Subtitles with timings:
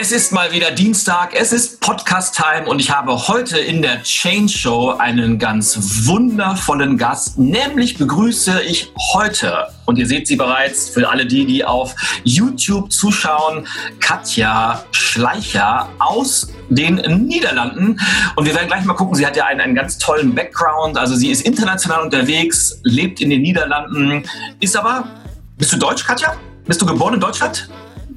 [0.00, 4.48] Es ist mal wieder Dienstag, es ist Podcast-Time und ich habe heute in der Change
[4.48, 7.36] Show einen ganz wundervollen Gast.
[7.36, 12.92] Nämlich begrüße ich heute, und ihr seht sie bereits für alle die, die auf YouTube
[12.92, 13.66] zuschauen,
[13.98, 17.98] Katja Schleicher aus den Niederlanden.
[18.36, 20.96] Und wir werden gleich mal gucken, sie hat ja einen, einen ganz tollen Background.
[20.96, 24.22] Also sie ist international unterwegs, lebt in den Niederlanden,
[24.60, 25.08] ist aber,
[25.56, 26.36] bist du Deutsch, Katja?
[26.66, 27.68] Bist du geboren in Deutschland?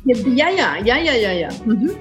[0.06, 1.50] Ja, ja, ja, ja, ja, ja.
[1.66, 1.92] Mhm.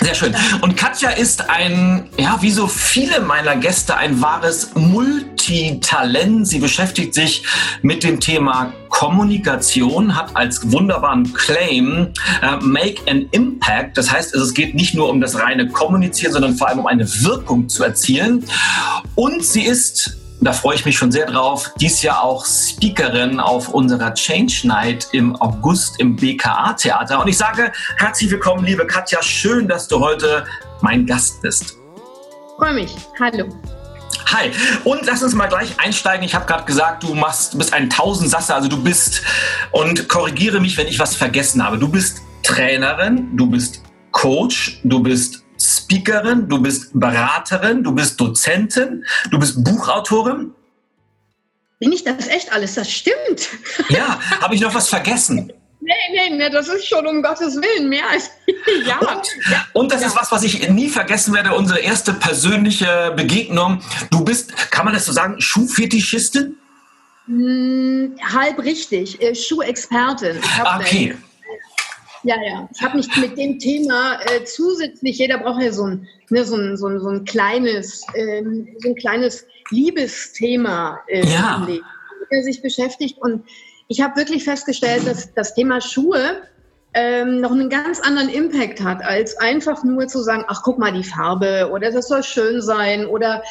[0.00, 0.34] Sehr schön.
[0.60, 6.48] Und Katja ist ein, ja, wie so viele meiner Gäste, ein wahres Multitalent.
[6.48, 7.44] Sie beschäftigt sich
[7.82, 12.08] mit dem Thema Kommunikation, hat als wunderbaren Claim
[12.42, 13.96] äh, Make an Impact.
[13.96, 17.08] Das heißt, es geht nicht nur um das reine Kommunizieren, sondern vor allem um eine
[17.22, 18.44] Wirkung zu erzielen.
[19.14, 21.72] Und sie ist da freue ich mich schon sehr drauf.
[21.80, 27.20] Dies Jahr auch Speakerin auf unserer Change Night im August im BKA Theater.
[27.20, 29.22] Und ich sage herzlich willkommen, liebe Katja.
[29.22, 30.44] Schön, dass du heute
[30.82, 31.76] mein Gast bist.
[32.58, 32.94] Freue mich.
[33.18, 33.48] Hallo.
[34.26, 34.50] Hi.
[34.84, 36.24] Und lass uns mal gleich einsteigen.
[36.24, 38.54] Ich habe gerade gesagt, du machst, du bist ein Tausendsasser.
[38.54, 39.22] Also du bist,
[39.70, 41.78] und korrigiere mich, wenn ich was vergessen habe.
[41.78, 49.04] Du bist Trainerin, du bist Coach, du bist Speakerin, du bist Beraterin, du bist Dozentin,
[49.30, 50.52] du bist Buchautorin.
[51.80, 52.74] Bin ich das echt alles?
[52.74, 53.48] Das stimmt.
[53.88, 55.52] Ja, habe ich noch was vergessen?
[55.80, 58.30] Nee, nee, nee, das ist schon um Gottes Willen mehr als
[58.86, 58.98] ja.
[59.00, 59.28] Und,
[59.74, 60.06] und das ja.
[60.06, 63.82] ist was, was ich nie vergessen werde, unsere erste persönliche Begegnung.
[64.10, 66.56] Du bist, kann man das so sagen, Schuhfetischistin?
[67.26, 70.40] Hm, halb richtig, äh, Schuhexpertin.
[70.62, 71.16] Ah, okay.
[72.24, 72.68] Ja, ja.
[72.74, 76.56] Ich habe mich mit dem Thema äh, zusätzlich, jeder braucht ja so ein, ne, so
[76.56, 81.56] ein, so ein, so ein kleines, ähm, so ein kleines Liebesthema äh, ja.
[81.56, 81.86] im Leben,
[82.32, 83.18] der sich beschäftigt.
[83.18, 83.44] Und
[83.88, 86.42] ich habe wirklich festgestellt, dass das Thema Schuhe
[86.94, 90.92] ähm, noch einen ganz anderen Impact hat, als einfach nur zu sagen, ach guck mal
[90.92, 93.42] die Farbe oder das soll schön sein oder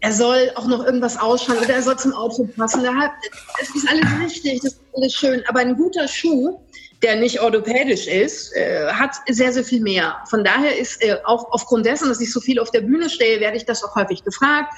[0.00, 2.82] er soll auch noch irgendwas ausschauen oder er soll zum Outfit passen.
[2.82, 5.42] Das ist alles richtig, das ist alles schön.
[5.46, 6.58] Aber ein guter Schuh
[7.02, 10.16] der nicht orthopädisch ist, äh, hat sehr, sehr viel mehr.
[10.28, 13.40] Von daher ist äh, auch aufgrund dessen, dass ich so viel auf der Bühne stehe,
[13.40, 14.74] werde ich das auch häufig gefragt.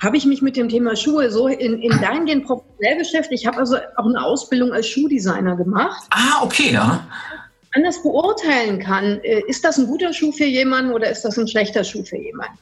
[0.00, 3.42] Habe ich mich mit dem Thema Schuhe so in, in dahingehend professionell beschäftigt?
[3.42, 6.04] Ich habe also auch eine Ausbildung als Schuhdesigner gemacht.
[6.10, 7.06] Ah, okay, ja.
[7.74, 11.48] Anders beurteilen kann, äh, ist das ein guter Schuh für jemanden oder ist das ein
[11.48, 12.58] schlechter Schuh für jemanden?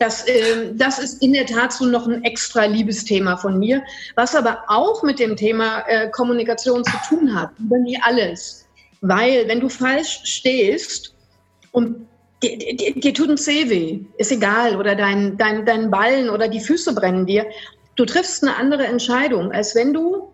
[0.00, 3.82] Das, äh, das ist in der Tat so noch ein extra Liebesthema von mir,
[4.14, 8.66] was aber auch mit dem Thema äh, Kommunikation zu tun hat, über nie alles.
[9.02, 11.14] Weil wenn du falsch stehst
[11.72, 12.08] und
[12.42, 16.48] dir, dir, dir tut ein Zeh weh, ist egal, oder dein, dein, dein Ballen oder
[16.48, 17.44] die Füße brennen dir,
[17.96, 20.32] du triffst eine andere Entscheidung, als wenn du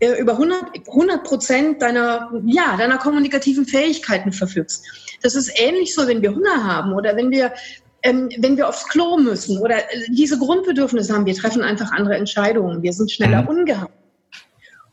[0.00, 4.84] äh, über 100 Prozent deiner, ja, deiner kommunikativen Fähigkeiten verfügst.
[5.22, 7.54] Das ist ähnlich so, wenn wir Hunger haben oder wenn wir
[8.06, 12.16] ähm, wenn wir aufs Klo müssen oder äh, diese Grundbedürfnisse haben, wir treffen einfach andere
[12.16, 12.82] Entscheidungen.
[12.82, 13.48] Wir sind schneller mhm.
[13.48, 13.94] ungehalten.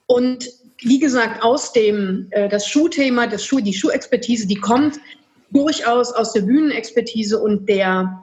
[0.07, 0.50] Und
[0.81, 5.00] wie gesagt, aus dem äh, das Schuhthema, das Schuh, die Schuhexpertise, die kommt
[5.52, 8.19] durchaus aus der Bühnenexpertise und der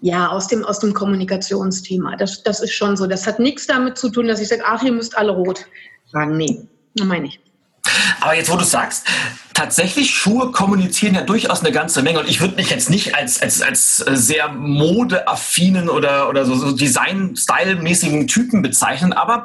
[0.00, 2.16] ja, aus dem, aus dem Kommunikationsthema.
[2.16, 3.06] Das, das ist schon so.
[3.06, 5.66] Das hat nichts damit zu tun, dass ich sage, ach, ihr müsst alle rot
[6.10, 6.36] tragen.
[6.36, 6.66] Nee,
[7.04, 7.40] meine ich.
[8.20, 9.06] Aber jetzt, wo du sagst,
[9.54, 12.20] tatsächlich Schuhe kommunizieren ja durchaus eine ganze Menge.
[12.20, 16.72] Und ich würde mich jetzt nicht als, als, als sehr modeaffinen oder, oder so, so
[16.72, 19.12] Design-Style-mäßigen Typen bezeichnen.
[19.12, 19.44] Aber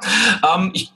[0.56, 0.92] ähm, ich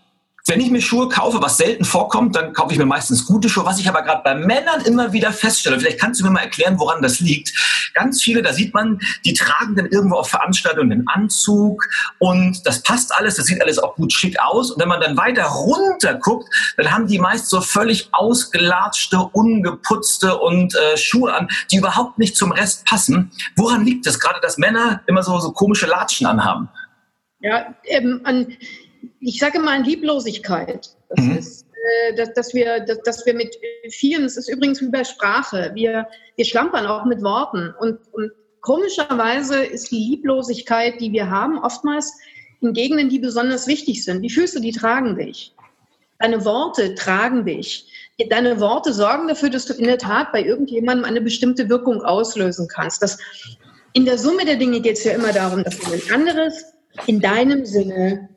[0.48, 3.66] wenn ich mir Schuhe kaufe, was selten vorkommt, dann kaufe ich mir meistens gute Schuhe.
[3.66, 6.80] Was ich aber gerade bei Männern immer wieder feststelle, vielleicht kannst du mir mal erklären,
[6.80, 7.54] woran das liegt.
[7.94, 11.88] Ganz viele, da sieht man, die tragen dann irgendwo auf Veranstaltungen einen Anzug
[12.20, 14.72] und das passt alles, das sieht alles auch gut schick aus.
[14.72, 20.38] Und wenn man dann weiter runter guckt, dann haben die meist so völlig ausgelatschte, ungeputzte
[20.38, 23.32] und äh, Schuhe an, die überhaupt nicht zum Rest passen.
[23.56, 26.70] Woran liegt es gerade, dass Männer immer so, so komische Latschen anhaben?
[27.40, 28.48] Ja, ähm, an
[29.20, 30.90] ich sage mal an Lieblosigkeit.
[31.10, 31.38] Das mhm.
[31.38, 33.56] ist, äh, dass, dass, wir, dass, dass, wir mit
[33.90, 37.74] vielen, es ist übrigens wie bei Sprache, wir, wir schlampern auch mit Worten.
[37.80, 38.32] Und, und
[38.62, 42.14] komischerweise ist die Lieblosigkeit, die wir haben, oftmals
[42.62, 44.22] in Gegenden, die besonders wichtig sind.
[44.22, 45.54] Die Füße, die tragen dich.
[46.20, 47.88] Deine Worte tragen dich.
[48.30, 52.68] Deine Worte sorgen dafür, dass du in der Tat bei irgendjemandem eine bestimmte Wirkung auslösen
[52.68, 53.02] kannst.
[53.02, 53.18] Das,
[53.94, 56.64] in der Summe der Dinge geht es ja immer darum, dass du ein anderes
[57.08, 58.30] in deinem Sinne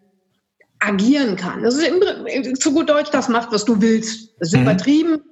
[0.87, 1.63] agieren kann.
[1.63, 4.35] Das ist im, zu gut Deutsch, das macht, was du willst.
[4.39, 4.63] Das ist mhm.
[4.63, 5.23] übertrieben.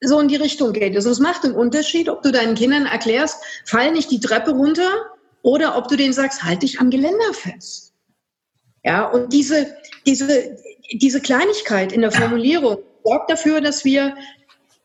[0.00, 1.04] So in die Richtung geht es.
[1.04, 4.90] Es macht einen Unterschied, ob du deinen Kindern erklärst, fall nicht die Treppe runter
[5.42, 7.92] oder ob du denen sagst, halt dich am Geländer fest.
[8.84, 9.76] Ja, und diese,
[10.06, 10.56] diese,
[10.92, 14.16] diese Kleinigkeit in der Formulierung sorgt dafür, dass wir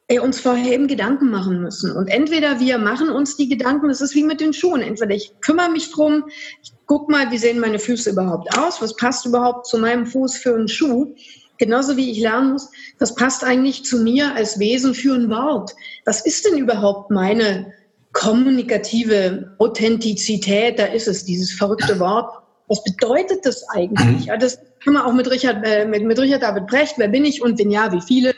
[0.09, 1.91] uns vorher eben Gedanken machen müssen.
[1.91, 4.81] Und entweder wir machen uns die Gedanken, das ist wie mit den Schuhen.
[4.81, 6.23] Entweder ich kümmere mich drum,
[6.63, 10.37] ich guck mal, wie sehen meine Füße überhaupt aus, was passt überhaupt zu meinem Fuß
[10.37, 11.13] für einen Schuh.
[11.57, 12.69] Genauso wie ich lernen muss,
[12.99, 15.75] was passt eigentlich zu mir als Wesen für ein Wort?
[16.05, 17.73] Was ist denn überhaupt meine
[18.13, 20.79] kommunikative Authentizität?
[20.79, 22.31] Da ist es, dieses verrückte Wort.
[22.69, 24.21] Was bedeutet das eigentlich?
[24.21, 24.23] Mhm.
[24.23, 27.25] Ja, das kann man auch mit Richard, äh, mit, mit Richard David Brecht, wer bin
[27.25, 28.33] ich und wenn ja, wie viele?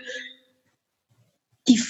[1.69, 1.81] Die,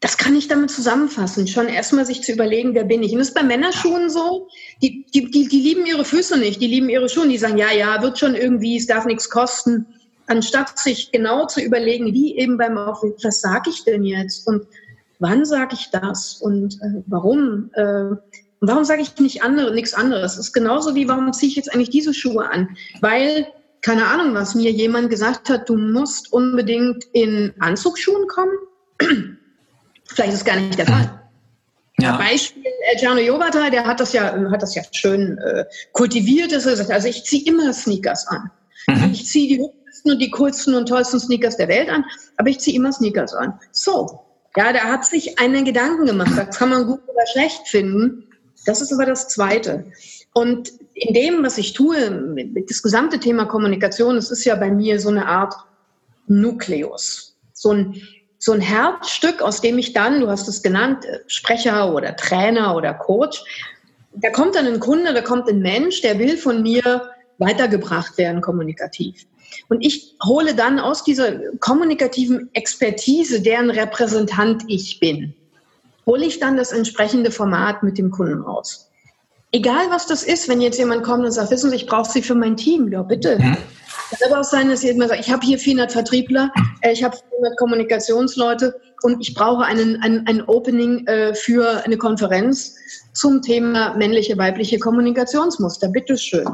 [0.00, 3.12] das kann ich damit zusammenfassen, schon erstmal sich zu überlegen, wer bin ich.
[3.12, 4.48] Und das ist bei Männerschuhen so,
[4.82, 7.72] die, die, die, die lieben ihre Füße nicht, die lieben ihre Schuhe, die sagen, ja,
[7.72, 9.86] ja, wird schon irgendwie, es darf nichts kosten
[10.26, 14.66] anstatt sich genau zu überlegen, wie eben beim Aufruf, was sage ich denn jetzt und
[15.18, 17.70] wann sage ich das und äh, warum?
[17.74, 18.16] Äh,
[18.60, 20.36] warum sage ich nicht andere, nichts anderes?
[20.36, 22.76] Das ist genauso wie, warum ziehe ich jetzt eigentlich diese Schuhe an?
[23.00, 23.46] Weil,
[23.82, 28.56] keine Ahnung, was mir jemand gesagt hat, du musst unbedingt in Anzugsschuhen kommen.
[30.04, 31.18] Vielleicht ist es gar nicht der Fall.
[31.98, 32.16] Ja.
[32.16, 36.52] Beispiel äh, Gianno Jovata, der hat das ja, hat das ja schön äh, kultiviert.
[36.52, 38.50] Also ich ziehe immer Sneakers an.
[38.88, 39.10] Mhm.
[39.12, 39.64] Ich ziehe die
[40.04, 42.04] und die coolsten und tollsten Sneakers der Welt an,
[42.36, 43.58] aber ich ziehe immer Sneakers an.
[43.70, 44.20] So,
[44.56, 46.32] ja, da hat sich einen Gedanken gemacht.
[46.36, 48.26] Das kann man gut oder schlecht finden.
[48.66, 49.84] Das ist aber das Zweite.
[50.34, 52.36] Und in dem, was ich tue,
[52.68, 55.54] das gesamte Thema Kommunikation, es ist ja bei mir so eine Art
[56.26, 57.36] Nukleus.
[57.52, 58.02] So ein,
[58.42, 62.92] so ein Herzstück, aus dem ich dann, du hast es genannt, Sprecher oder Trainer oder
[62.92, 63.40] Coach,
[64.14, 67.08] da kommt dann ein Kunde, da kommt ein Mensch, der will von mir
[67.38, 69.26] weitergebracht werden kommunikativ.
[69.68, 75.34] Und ich hole dann aus dieser kommunikativen Expertise, deren Repräsentant ich bin,
[76.04, 78.90] hole ich dann das entsprechende Format mit dem Kunden raus.
[79.52, 82.22] Egal was das ist, wenn jetzt jemand kommt und sagt, wissen Sie, ich brauche Sie
[82.22, 83.38] für mein Team, ja bitte.
[84.12, 87.02] Es kann aber auch sein, dass jemand sagt, ich habe hier 400 Vertriebler, äh, ich
[87.02, 92.76] habe 400 Kommunikationsleute und ich brauche einen, ein, ein Opening äh, für eine Konferenz
[93.14, 95.88] zum Thema männliche, weibliche Kommunikationsmuster.
[95.88, 96.46] Bitteschön.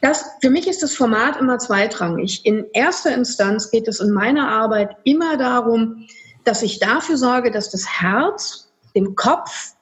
[0.00, 2.44] Das, für mich ist das Format immer zweitrangig.
[2.44, 6.08] In erster Instanz geht es in meiner Arbeit immer darum,
[6.42, 9.74] dass ich dafür sorge, dass das Herz dem Kopf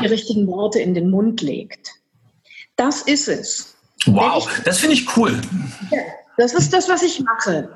[0.00, 1.90] die richtigen Worte in den Mund legt.
[2.76, 3.74] Das ist es.
[4.06, 5.40] Wow, ich, das finde ich cool.
[5.90, 6.02] Ja,
[6.36, 7.68] das ist das, was ich mache.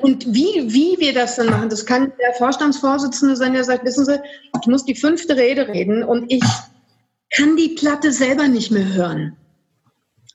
[0.00, 4.04] Und wie, wie wir das dann machen, das kann der Vorstandsvorsitzende sein, der sagt, wissen
[4.04, 4.18] Sie,
[4.60, 6.44] ich muss die fünfte Rede reden und ich
[7.36, 9.36] kann die Platte selber nicht mehr hören.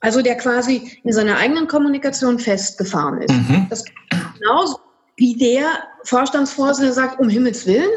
[0.02, 3.34] Also der quasi in seiner eigenen Kommunikation festgefahren ist.
[3.34, 3.68] Mhm.
[3.70, 3.84] Das
[4.40, 4.80] genauso
[5.18, 5.66] wie der
[6.04, 7.90] Vorstandsvorsitzende sagt, um Himmels Willen,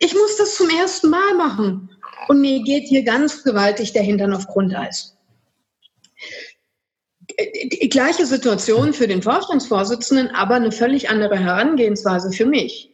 [0.00, 1.90] ich muss das zum ersten Mal machen.
[2.28, 5.13] Und mir geht hier ganz gewaltig der Hintern auf Grundeis.
[7.82, 12.90] Die gleiche Situation für den Vorstandsvorsitzenden, aber eine völlig andere Herangehensweise für mich.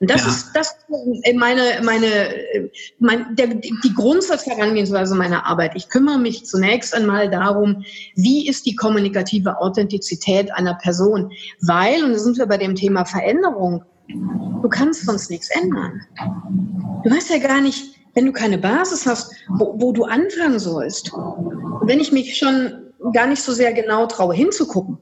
[0.00, 0.28] Und das ja.
[0.28, 0.76] ist das
[1.22, 2.34] ist meine, meine,
[3.00, 5.72] mein, der, die Grundsatzherangehensweise meiner Arbeit.
[5.74, 7.84] Ich kümmere mich zunächst einmal darum,
[8.14, 11.32] wie ist die kommunikative Authentizität einer Person?
[11.60, 16.00] Weil, und da sind wir bei dem Thema Veränderung, du kannst sonst nichts ändern.
[17.04, 21.12] Du weißt ja gar nicht, wenn du keine Basis hast, wo, wo du anfangen sollst.
[21.12, 24.98] Und wenn ich mich schon gar nicht so sehr genau traue, hinzugucken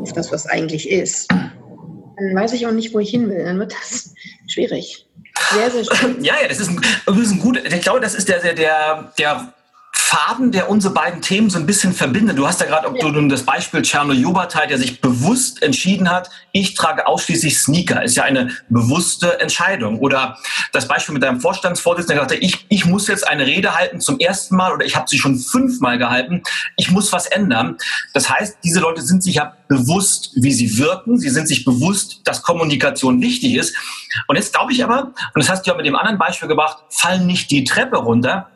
[0.00, 3.44] auf das, was eigentlich ist, dann weiß ich auch nicht, wo ich hin will.
[3.44, 4.14] Dann wird das
[4.46, 5.06] schwierig.
[5.52, 6.16] Sehr, sehr schwierig.
[6.24, 9.12] Ja, ja, das ist ein, das ist ein gut, ich glaube, das ist der, der,
[9.18, 9.54] der
[10.08, 12.38] Faden, der unsere beiden Themen so ein bisschen verbindet.
[12.38, 16.30] Du hast ja gerade ob du das Beispiel Czerno Jobatai, der sich bewusst entschieden hat,
[16.52, 18.02] ich trage ausschließlich Sneaker.
[18.02, 19.98] Ist ja eine bewusste Entscheidung.
[19.98, 20.38] Oder
[20.72, 24.18] das Beispiel mit deinem Vorstandsvorsitzenden, der sagte, ich, ich muss jetzt eine Rede halten zum
[24.18, 26.42] ersten Mal oder ich habe sie schon fünfmal gehalten.
[26.78, 27.76] Ich muss was ändern.
[28.14, 31.18] Das heißt, diese Leute sind sich ja bewusst, wie sie wirken.
[31.18, 33.76] Sie sind sich bewusst, dass Kommunikation wichtig ist.
[34.26, 36.78] Und jetzt glaube ich aber, und das hast du ja mit dem anderen Beispiel gebracht,
[36.88, 38.48] fallen nicht die Treppe runter,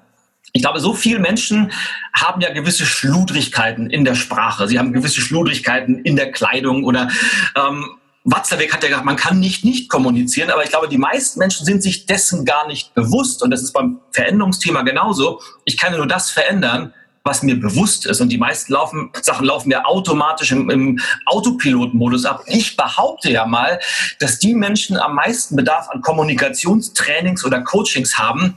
[0.53, 1.73] ich glaube, so viele Menschen
[2.13, 4.69] haben ja gewisse Schludrigkeiten in der Sprache.
[4.69, 7.09] Sie haben gewisse Schludrigkeiten in der Kleidung oder
[7.57, 7.87] ähm,
[8.25, 11.67] Watzlawick hat ja gesagt, man kann nicht nicht kommunizieren, aber ich glaube, die meisten Menschen
[11.67, 15.41] sind sich dessen gar nicht bewusst und das ist beim Veränderungsthema genauso.
[15.65, 16.93] Ich kann nur das verändern,
[17.25, 22.25] was mir bewusst ist und die meisten laufen, Sachen laufen ja automatisch im, im Autopilotmodus
[22.25, 22.43] ab.
[22.47, 23.81] Ich behaupte ja mal,
[24.21, 28.57] dass die Menschen am meisten Bedarf an Kommunikationstrainings oder Coachings haben,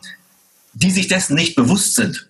[0.75, 2.29] die sich dessen nicht bewusst sind.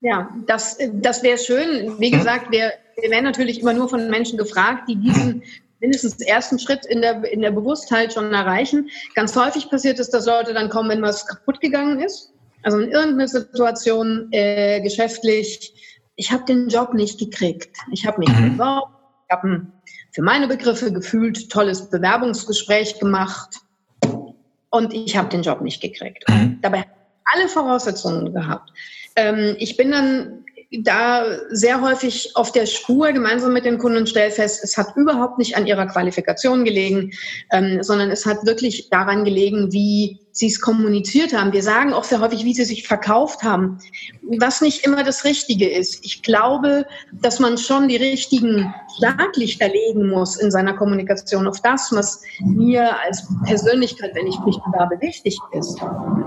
[0.00, 1.98] Ja, das, das wäre schön.
[1.98, 2.18] Wie hm?
[2.18, 5.42] gesagt, wir, wir werden natürlich immer nur von Menschen gefragt, die diesen
[5.80, 8.88] mindestens ersten Schritt in der, in der Bewusstheit schon erreichen.
[9.14, 12.32] Ganz häufig passiert es, dass Leute dann kommen, wenn was kaputt gegangen ist.
[12.62, 15.72] Also in irgendeiner Situation äh, geschäftlich,
[16.16, 17.76] ich habe den Job nicht gekriegt.
[17.92, 18.58] Ich habe mich mhm.
[18.58, 18.92] beworben,
[19.26, 19.72] ich habe ein
[20.12, 23.56] für meine Begriffe gefühlt tolles Bewerbungsgespräch gemacht
[24.70, 26.28] und ich habe den Job nicht gekriegt.
[26.28, 26.58] Mhm.
[26.62, 26.84] Dabei
[27.24, 28.70] alle Voraussetzungen gehabt.
[29.16, 34.08] Ähm, ich bin dann da sehr häufig auf der Spur gemeinsam mit den Kunden und
[34.08, 37.10] stelle fest, es hat überhaupt nicht an ihrer Qualifikation gelegen,
[37.50, 41.52] ähm, sondern es hat wirklich daran gelegen, wie sie es kommuniziert haben.
[41.52, 43.78] Wir sagen auch sehr häufig, wie sie sich verkauft haben,
[44.38, 46.04] was nicht immer das Richtige ist.
[46.04, 51.90] Ich glaube, dass man schon die richtigen Schlaglichter legen muss in seiner Kommunikation auf das,
[51.92, 55.78] was mir als Persönlichkeit, wenn ich mich bewerbe, wichtig ist.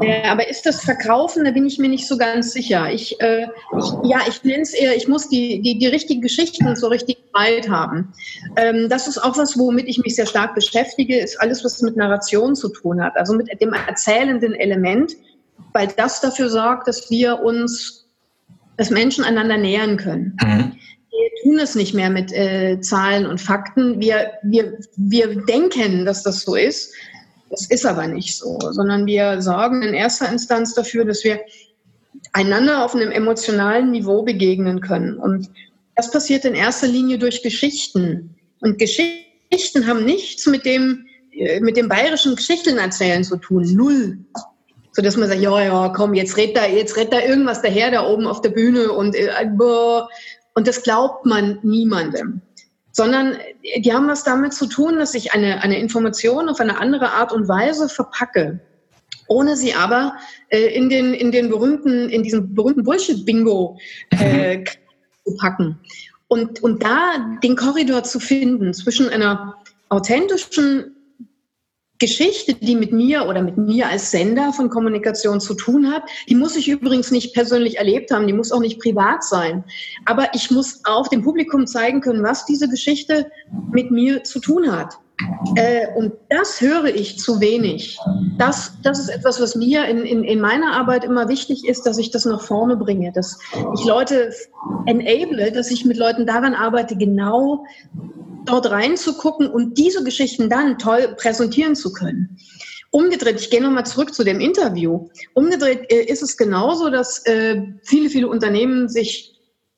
[0.02, 2.92] Äh, aber ist das Verkaufen, da bin ich mir nicht so ganz sicher.
[2.92, 6.76] Ich, äh, ich ja, ich nenne es eher, ich muss die, die, die richtigen Geschichten
[6.76, 8.14] so richtig weit haben.
[8.56, 11.98] Ähm, das ist auch was, womit ich mich sehr stark beschäftige, ist alles, was mit
[11.98, 15.16] Narration zu tun hat, also mit dem erzählenden Element,
[15.74, 18.08] weil das dafür sorgt, dass wir uns,
[18.78, 20.36] dass Menschen einander nähern können.
[20.42, 20.72] Mhm.
[21.12, 24.02] Wir tun es nicht mehr mit äh, Zahlen und Fakten.
[24.02, 26.92] Wir, wir, wir denken, dass das so ist.
[27.52, 31.40] Das ist aber nicht so, sondern wir sorgen in erster Instanz dafür, dass wir
[32.32, 35.18] einander auf einem emotionalen Niveau begegnen können.
[35.18, 35.52] Und
[35.96, 38.36] das passiert in erster Linie durch Geschichten.
[38.60, 41.06] Und Geschichten haben nichts mit dem,
[41.62, 43.64] mit dem bayerischen Geschichten erzählen zu tun.
[43.74, 44.18] Null.
[44.92, 47.90] So dass man sagt, ja, ja, komm, jetzt redet da, jetzt redet da irgendwas daher
[47.90, 49.30] da oben auf der Bühne und, äh,
[50.54, 52.42] und das glaubt man niemandem.
[52.92, 56.80] Sondern äh, die haben was damit zu tun, dass ich eine, eine Information auf eine
[56.80, 58.60] andere Art und Weise verpacke
[59.28, 60.18] ohne sie aber
[60.50, 63.78] äh, in den in den berühmten in diesem berühmten Bullshit-Bingo
[64.12, 64.66] äh, mhm.
[65.26, 65.80] zu packen
[66.28, 69.56] und und da den Korridor zu finden zwischen einer
[69.90, 70.93] authentischen
[72.04, 76.36] Geschichte, die mit mir oder mit mir als Sender von Kommunikation zu tun hat, die
[76.36, 79.64] muss ich übrigens nicht persönlich erlebt haben, die muss auch nicht privat sein.
[80.04, 83.32] Aber ich muss auch dem Publikum zeigen können, was diese Geschichte
[83.72, 85.00] mit mir zu tun hat.
[85.56, 87.98] Äh, und das höre ich zu wenig.
[88.38, 91.98] Das, das ist etwas, was mir in, in, in meiner Arbeit immer wichtig ist, dass
[91.98, 93.40] ich das nach vorne bringe, dass
[93.76, 94.34] ich Leute
[94.88, 97.64] enable, dass ich mit Leuten daran arbeite, genau
[98.46, 102.38] dort reinzugucken und diese Geschichten dann toll präsentieren zu können.
[102.92, 105.10] Umgedreht, ich gehe nochmal zurück zu dem Interview.
[105.34, 109.34] Umgedreht äh, ist es genauso, dass äh, viele, viele Unternehmen sich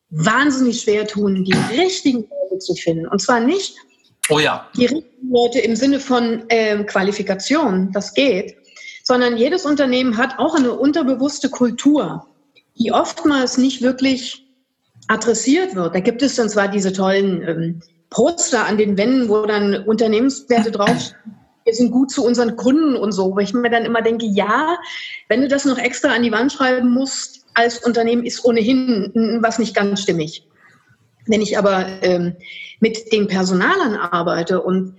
[0.09, 3.07] wahnsinnig schwer tun, die richtigen Leute zu finden.
[3.07, 3.75] Und zwar nicht
[4.29, 4.69] oh ja.
[4.75, 8.57] die richtigen Leute im Sinne von äh, Qualifikation, das geht,
[9.03, 12.25] sondern jedes Unternehmen hat auch eine unterbewusste Kultur,
[12.77, 14.45] die oftmals nicht wirklich
[15.07, 15.95] adressiert wird.
[15.95, 17.81] Da gibt es dann zwar diese tollen ähm,
[18.15, 21.19] Poster an den Wänden, wo dann Unternehmenswerte draufstehen.
[21.65, 24.77] Wir sind gut zu unseren Kunden und so, wo ich mir dann immer denke, ja,
[25.29, 29.57] wenn du das noch extra an die Wand schreiben musst, als Unternehmen ist ohnehin was
[29.57, 30.47] nicht ganz stimmig.
[31.25, 32.35] Wenn ich aber ähm,
[32.79, 34.95] mit den Personalern arbeite und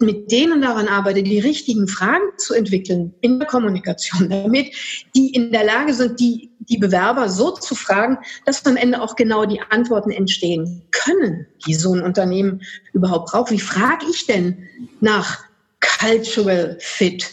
[0.00, 4.74] mit denen daran arbeite, die richtigen Fragen zu entwickeln in der Kommunikation, damit
[5.14, 9.14] die in der Lage sind, die, die Bewerber so zu fragen, dass am Ende auch
[9.14, 13.50] genau die Antworten entstehen können, die so ein Unternehmen überhaupt braucht.
[13.50, 14.68] Wie frage ich denn
[15.00, 15.44] nach
[15.80, 17.28] Cultural Fit?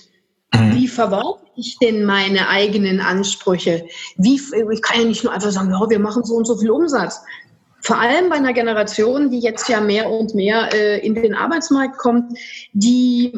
[0.53, 0.75] Mhm.
[0.75, 3.85] Wie verwalte ich denn meine eigenen Ansprüche?
[4.17, 6.71] Wie, ich kann ja nicht nur einfach sagen, ja, wir machen so und so viel
[6.71, 7.21] Umsatz.
[7.79, 11.97] Vor allem bei einer Generation, die jetzt ja mehr und mehr äh, in den Arbeitsmarkt
[11.97, 12.37] kommt,
[12.73, 13.33] die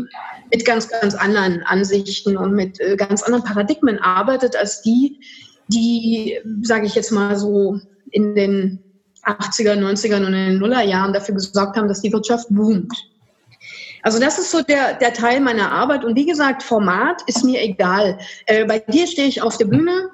[0.51, 5.19] mit ganz, ganz anderen Ansichten und mit äh, ganz anderen Paradigmen arbeitet, als die,
[5.67, 7.79] die, sage ich jetzt mal so,
[8.12, 8.79] in den
[9.24, 12.93] 80er, 90er und in den Nullerjahren dafür gesorgt haben, dass die Wirtschaft boomt.
[14.01, 16.05] Also das ist so der, der Teil meiner Arbeit.
[16.05, 18.17] Und wie gesagt, Format ist mir egal.
[18.46, 20.10] Äh, bei dir stehe ich auf der Bühne,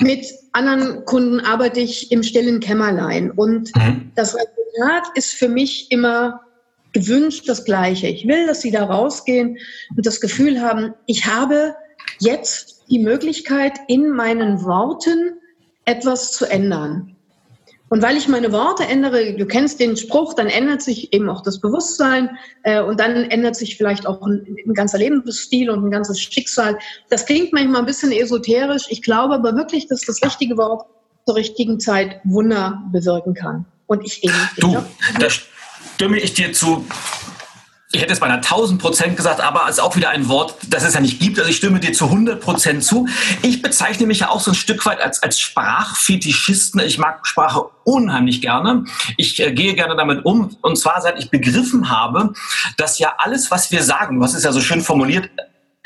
[0.00, 3.30] mit anderen Kunden arbeite ich im stillen Kämmerlein.
[3.30, 4.12] Und mhm.
[4.14, 6.40] das Resultat ist für mich immer
[6.92, 8.06] gewünscht das Gleiche.
[8.06, 9.58] Ich will, dass sie da rausgehen
[9.96, 11.74] und das Gefühl haben, ich habe
[12.20, 15.34] jetzt die Möglichkeit, in meinen Worten
[15.84, 17.13] etwas zu ändern.
[17.94, 21.42] Und weil ich meine Worte ändere, du kennst den Spruch, dann ändert sich eben auch
[21.42, 22.28] das Bewusstsein
[22.64, 26.76] äh, und dann ändert sich vielleicht auch ein, ein, ganzer Lebensstil und ein ganzes Schicksal.
[27.08, 28.86] Das klingt manchmal ein bisschen esoterisch.
[28.88, 30.88] Ich glaube aber wirklich, dass das richtige Wort
[31.24, 33.64] zur richtigen Zeit Wunder bewirken kann.
[33.86, 34.34] Und ich eben.
[34.58, 34.76] Du,
[35.20, 36.84] da stimme ich dir zu
[37.94, 40.56] ich hätte es bei einer 1000 Prozent gesagt, aber es ist auch wieder ein Wort,
[40.68, 41.38] das es ja nicht gibt.
[41.38, 43.06] Also ich stimme dir zu 100 Prozent zu.
[43.42, 46.80] Ich bezeichne mich ja auch so ein Stück weit als, als Sprachfetischisten.
[46.80, 48.84] Ich mag Sprache unheimlich gerne.
[49.16, 50.56] Ich äh, gehe gerne damit um.
[50.60, 52.32] Und zwar seit ich begriffen habe,
[52.76, 55.30] dass ja alles, was wir sagen, was ist ja so schön formuliert,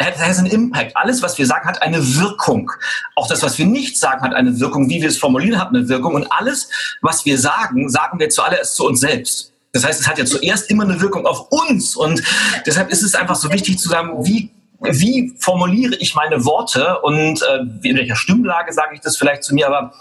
[0.00, 0.97] hat, hat einen Impact.
[0.97, 2.71] Alles, was wir sagen, hat eine Wirkung.
[3.17, 4.88] Auch das, was wir nicht sagen, hat eine Wirkung.
[4.88, 6.15] Wie wir es formulieren, hat eine Wirkung.
[6.15, 6.71] Und alles,
[7.03, 9.53] was wir sagen, sagen wir zuallererst zu uns selbst.
[9.73, 12.23] Das heißt, es hat ja zuerst immer eine Wirkung auf uns und
[12.67, 17.43] deshalb ist es einfach so wichtig zu sagen, wie wie formuliere ich meine Worte und
[17.43, 19.93] äh, in welcher Stimmlage sage ich das vielleicht zu mir, aber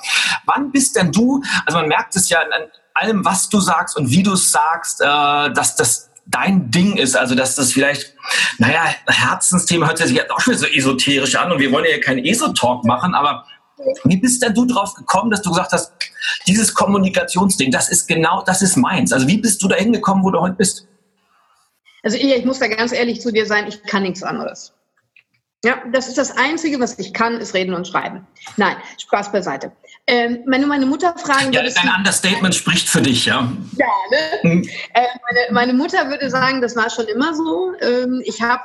[0.45, 4.11] wann bist denn du, also man merkt es ja an allem, was du sagst und
[4.11, 8.13] wie du es sagst, äh, dass das dein Ding ist, also dass das vielleicht,
[8.57, 12.23] naja, Herzensthema hört sich jetzt auch schon so esoterisch an und wir wollen ja keinen
[12.23, 13.45] ESO-Talk machen, aber
[14.03, 15.93] wie bist denn du drauf gekommen, dass du gesagt hast,
[16.47, 19.13] dieses Kommunikationsding, das ist genau, das ist meins.
[19.13, 20.87] Also wie bist du da hingekommen, wo du heute bist?
[22.03, 24.73] Also ich, ich muss da ganz ehrlich zu dir sein, ich kann nichts anderes.
[25.65, 28.27] Ja, das ist das Einzige, was ich kann, ist reden und schreiben.
[28.57, 29.71] Nein, Spaß beiseite.
[30.05, 33.51] Ähm, wenn du meine Mutter fragen Ja, dein Understatement spricht für dich, ja.
[33.75, 34.49] Ja, ne?
[34.49, 34.63] Mhm.
[34.93, 37.73] Äh, meine, meine, Mutter würde sagen, das war schon immer so.
[37.81, 38.61] Ähm, ich habe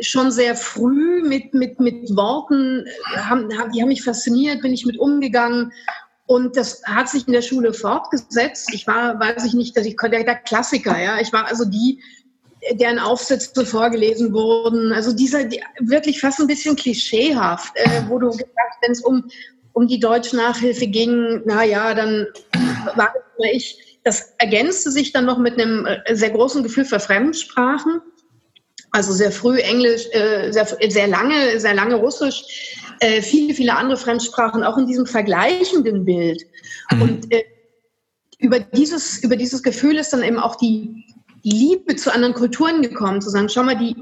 [0.00, 4.86] schon sehr früh mit, mit, mit Worten, äh, haben, die haben mich fasziniert, bin ich
[4.86, 5.72] mit umgegangen.
[6.26, 8.72] Und das hat sich in der Schule fortgesetzt.
[8.72, 11.20] Ich war, weiß ich nicht, dass ich der, der Klassiker, ja.
[11.20, 12.00] Ich war also die,
[12.72, 14.92] deren Aufsätze vorgelesen wurden.
[14.92, 19.28] Also dieser die, wirklich fast ein bisschen klischeehaft, äh, wo du gesagt, wenn es um,
[19.74, 22.26] um die Deutschnachhilfe ging, na ja, dann
[22.94, 23.12] war
[23.52, 23.80] ich.
[24.06, 28.02] Das ergänzte sich dann noch mit einem äh, sehr großen Gefühl für Fremdsprachen.
[28.94, 32.44] Also sehr früh Englisch, äh, sehr, sehr lange, sehr lange Russisch,
[33.00, 36.40] äh, viele, viele andere Fremdsprachen, auch in diesem vergleichenden Bild.
[36.92, 37.02] Mhm.
[37.02, 37.42] Und äh,
[38.38, 41.06] über dieses, über dieses Gefühl ist dann eben auch die,
[41.42, 43.96] die Liebe zu anderen Kulturen gekommen, zu sagen, schau mal, die,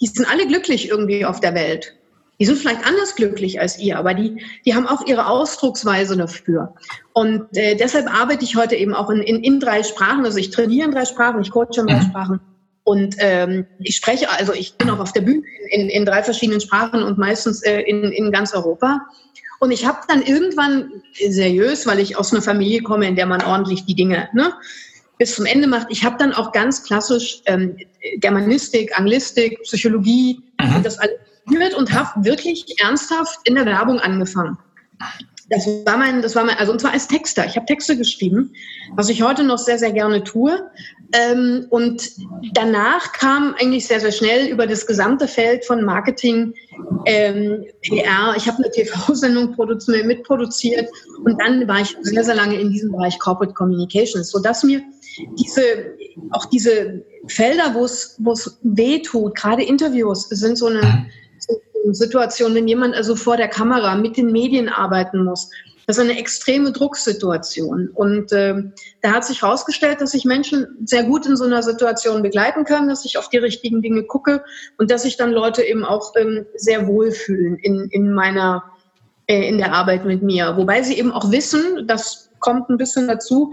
[0.00, 1.94] die sind alle glücklich irgendwie auf der Welt.
[2.40, 6.74] Die sind vielleicht anders glücklich als ihr, aber die, die haben auch ihre Ausdrucksweise dafür.
[7.12, 10.24] Und äh, deshalb arbeite ich heute eben auch in, in, in drei Sprachen.
[10.24, 12.08] Also ich trainiere in drei Sprachen, ich coache in drei mhm.
[12.08, 12.40] Sprachen
[12.88, 15.42] und ähm, ich spreche, also ich bin auch auf der Bühne
[15.72, 19.02] in, in drei verschiedenen Sprachen und meistens äh, in, in ganz Europa.
[19.60, 20.90] Und ich habe dann irgendwann
[21.28, 24.54] seriös, weil ich aus einer Familie komme, in der man ordentlich die Dinge ne,
[25.18, 27.76] bis zum Ende macht, ich habe dann auch ganz klassisch ähm,
[28.20, 30.82] Germanistik, Anglistik, Psychologie mhm.
[30.82, 34.56] das alles und habe wirklich ernsthaft in der Werbung angefangen.
[35.50, 37.46] Das war mein, das war mein, also und zwar als Texter.
[37.46, 38.52] Ich habe Texte geschrieben,
[38.94, 40.70] was ich heute noch sehr, sehr gerne tue.
[41.12, 42.10] Ähm, und
[42.52, 46.52] danach kam eigentlich sehr, sehr schnell über das gesamte Feld von Marketing,
[47.06, 48.34] ähm, PR.
[48.36, 49.56] Ich habe eine TV-Sendung
[50.04, 50.88] mitproduziert
[51.24, 54.82] und dann war ich sehr, sehr lange in diesem Bereich Corporate Communications, sodass mir
[55.38, 55.62] diese,
[56.30, 58.18] auch diese Felder, wo es,
[58.62, 61.06] weh tut, gerade Interviews, sind so eine,
[61.94, 65.50] Situation, wenn jemand also vor der Kamera mit den Medien arbeiten muss.
[65.86, 67.88] Das ist eine extreme Drucksituation.
[67.94, 68.62] Und äh,
[69.00, 72.88] da hat sich herausgestellt, dass ich Menschen sehr gut in so einer Situation begleiten kann,
[72.88, 74.44] dass ich auf die richtigen Dinge gucke
[74.76, 78.64] und dass sich dann Leute eben auch ähm, sehr wohlfühlen in, in meiner,
[79.28, 80.58] äh, in der Arbeit mit mir.
[80.58, 83.52] Wobei sie eben auch wissen, das kommt ein bisschen dazu,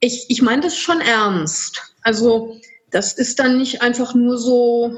[0.00, 1.94] ich, ich meine das schon ernst.
[2.02, 2.56] Also
[2.90, 4.96] das ist dann nicht einfach nur so,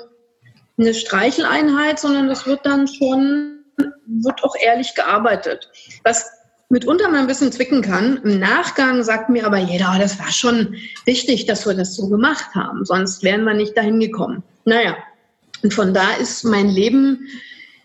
[0.80, 5.70] eine Streicheleinheit, sondern das wird dann schon, wird auch ehrlich gearbeitet.
[6.04, 6.26] Was
[6.70, 8.20] mitunter mal ein bisschen zwicken kann.
[8.22, 12.54] Im Nachgang sagt mir aber jeder, das war schon wichtig, dass wir das so gemacht
[12.54, 14.42] haben, sonst wären wir nicht dahin gekommen.
[14.64, 14.96] Naja,
[15.62, 17.26] und von da ist mein Leben,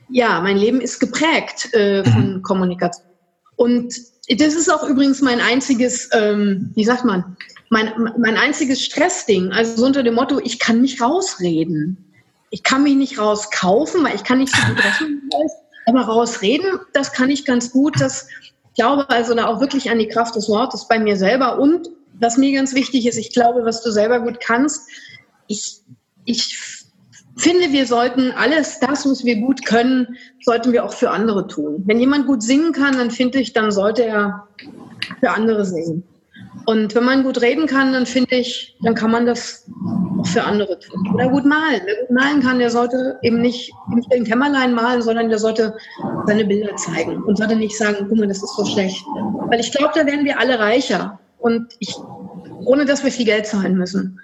[0.10, 2.42] ja, mein Leben ist geprägt äh, von mhm.
[2.44, 3.08] Kommunikation.
[3.56, 3.96] Und
[4.30, 7.36] das ist auch übrigens mein einziges, ähm, wie sagt man,
[7.70, 9.52] mein, mein einziges Stressding.
[9.52, 12.15] Also so unter dem Motto, ich kann nicht rausreden
[12.56, 15.30] ich kann mich nicht rauskaufen, weil ich kann nicht so gut rechnen.
[15.88, 18.00] Aber rausreden, das kann ich ganz gut.
[18.00, 21.60] Das ich glaube also da auch wirklich an die Kraft des Wortes bei mir selber.
[21.60, 24.88] Und was mir ganz wichtig ist, ich glaube, was du selber gut kannst,
[25.48, 25.82] ich,
[26.24, 26.58] ich
[27.36, 31.84] finde, wir sollten alles das, was wir gut können, sollten wir auch für andere tun.
[31.86, 34.48] Wenn jemand gut singen kann, dann finde ich, dann sollte er
[35.20, 36.04] für andere singen.
[36.66, 39.70] Und wenn man gut reden kann, dann finde ich, dann kann man das
[40.20, 41.14] auch für andere tun.
[41.14, 41.82] Oder gut malen.
[41.86, 43.72] Wer gut malen kann, der sollte eben nicht
[44.12, 45.76] im Kämmerlein malen, sondern der sollte
[46.26, 49.04] seine Bilder zeigen und sollte nicht sagen, guck mal, das ist so schlecht.
[49.50, 51.20] Weil ich glaube, da werden wir alle reicher.
[51.38, 51.96] Und ich,
[52.64, 54.20] ohne dass wir viel Geld zahlen müssen.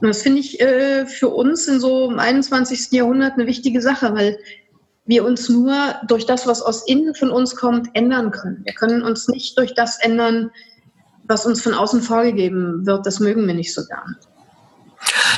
[0.00, 2.92] Und das finde ich äh, für uns in so im 21.
[2.92, 4.38] Jahrhundert eine wichtige Sache, weil
[5.06, 8.62] wir uns nur durch das, was aus innen von uns kommt, ändern können.
[8.64, 10.50] Wir können uns nicht durch das ändern,
[11.28, 14.16] was uns von außen vorgegeben wird, das mögen wir nicht so gern.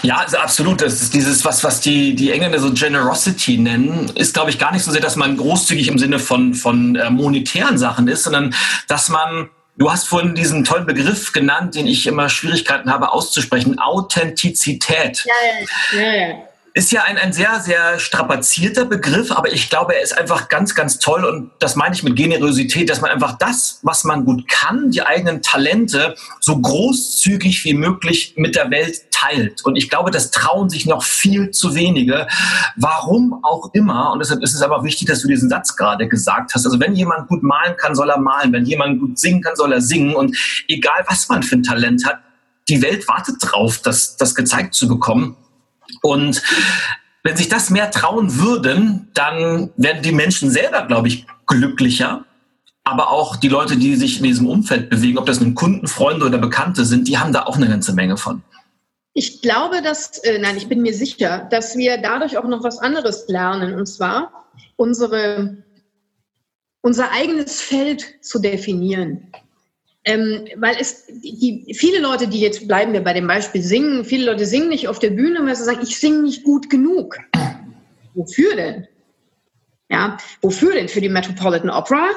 [0.02, 0.80] Ja, also absolut.
[0.80, 4.72] Das ist dieses, was, was die, die Engländer so Generosity nennen, ist, glaube ich, gar
[4.72, 8.54] nicht so sehr, dass man großzügig im Sinne von, von äh, monetären Sachen ist, sondern
[8.86, 13.78] dass man, du hast vorhin diesen tollen Begriff genannt, den ich immer Schwierigkeiten habe auszusprechen,
[13.78, 15.24] Authentizität.
[15.26, 16.47] Ja, ja, ja.
[16.78, 20.76] Ist ja ein, ein sehr, sehr strapazierter Begriff, aber ich glaube, er ist einfach ganz,
[20.76, 24.46] ganz toll und das meine ich mit Generosität, dass man einfach das, was man gut
[24.46, 29.64] kann, die eigenen Talente so großzügig wie möglich mit der Welt teilt.
[29.64, 32.28] Und ich glaube, das trauen sich noch viel zu wenige.
[32.76, 34.12] Warum auch immer.
[34.12, 36.64] Und deshalb ist es aber wichtig, dass du diesen Satz gerade gesagt hast.
[36.64, 38.52] Also wenn jemand gut malen kann, soll er malen.
[38.52, 40.14] Wenn jemand gut singen kann, soll er singen.
[40.14, 40.36] Und
[40.68, 42.20] egal, was man für ein Talent hat,
[42.68, 45.36] die Welt wartet drauf, das, das gezeigt zu bekommen.
[46.02, 46.42] Und
[47.22, 52.24] wenn sich das mehr trauen würden, dann werden die Menschen selber, glaube ich, glücklicher.
[52.84, 56.24] Aber auch die Leute, die sich in diesem Umfeld bewegen, ob das nun Kunden, Freunde
[56.24, 58.42] oder Bekannte sind, die haben da auch eine ganze Menge von.
[59.12, 62.78] Ich glaube, dass, äh, nein, ich bin mir sicher, dass wir dadurch auch noch was
[62.78, 63.74] anderes lernen.
[63.74, 64.46] Und zwar
[64.76, 65.64] unsere,
[66.82, 69.32] unser eigenes Feld zu definieren.
[70.08, 74.24] Ähm, weil es die, viele Leute, die jetzt bleiben wir bei dem Beispiel singen, viele
[74.24, 77.18] Leute singen nicht auf der Bühne, weil sie sagen, ich singe nicht gut genug.
[78.14, 78.86] Wofür denn?
[79.90, 80.88] Ja, wofür denn?
[80.88, 82.08] Für die Metropolitan Opera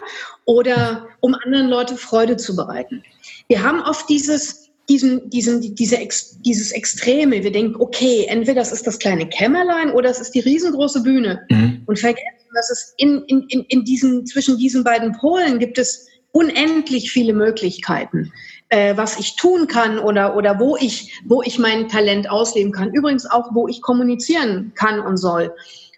[0.46, 3.04] oder um anderen Leute Freude zu bereiten?
[3.50, 5.98] Wir haben oft dieses, diesen, diesen, diese,
[6.46, 7.44] dieses Extreme.
[7.44, 11.46] Wir denken, okay, entweder das ist das kleine Kämmerlein oder es ist die riesengroße Bühne.
[11.50, 11.84] Mhm.
[11.88, 16.08] Und vergessen, dass es in, in, in, in diesen, zwischen diesen beiden Polen gibt es
[16.32, 18.32] unendlich viele Möglichkeiten,
[18.70, 22.94] äh, was ich tun kann oder, oder wo, ich, wo ich mein Talent ausleben kann.
[22.94, 25.54] Übrigens auch, wo ich kommunizieren kann und soll.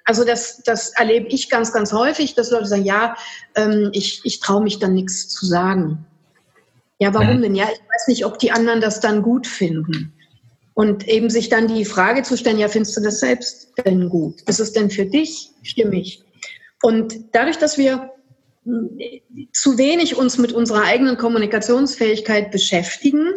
[0.05, 3.15] Also das, das erlebe ich ganz, ganz häufig, dass Leute sagen, ja,
[3.55, 6.05] ähm, ich, ich traue mich dann nichts zu sagen.
[6.99, 7.55] Ja, warum denn?
[7.55, 10.13] Ja, ich weiß nicht, ob die anderen das dann gut finden.
[10.73, 14.41] Und eben sich dann die Frage zu stellen, ja, findest du das selbst denn gut?
[14.47, 16.23] Ist es denn für dich stimmig?
[16.81, 18.11] Und dadurch, dass wir
[19.51, 23.33] zu wenig uns mit unserer eigenen Kommunikationsfähigkeit beschäftigen,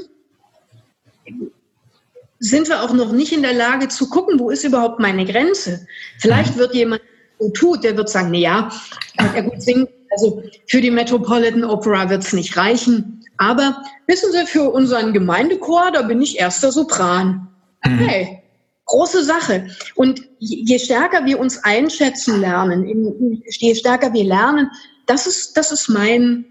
[2.38, 5.86] sind wir auch noch nicht in der Lage zu gucken, wo ist überhaupt meine Grenze.
[6.18, 7.02] Vielleicht wird jemand
[7.38, 8.70] so tut, der wird sagen, na ja,
[9.16, 13.24] er gut singen, also für die Metropolitan Opera wird es nicht reichen.
[13.38, 17.48] Aber wissen Sie, für unseren Gemeindechor, da bin ich erster Sopran.
[17.84, 17.98] Mhm.
[17.98, 18.42] Hey,
[18.86, 19.68] große Sache.
[19.94, 24.70] Und je stärker wir uns einschätzen lernen, je stärker wir lernen,
[25.06, 26.44] das ist, das ist mein,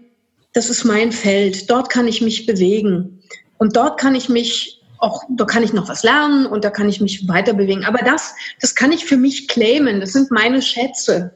[0.52, 1.70] das ist mein Feld.
[1.70, 3.22] Dort kann ich mich bewegen.
[3.58, 6.88] Und dort kann ich mich auch, da kann ich noch was lernen und da kann
[6.88, 7.84] ich mich weiter bewegen.
[7.84, 10.00] Aber das, das kann ich für mich claimen.
[10.00, 11.34] Das sind meine Schätze.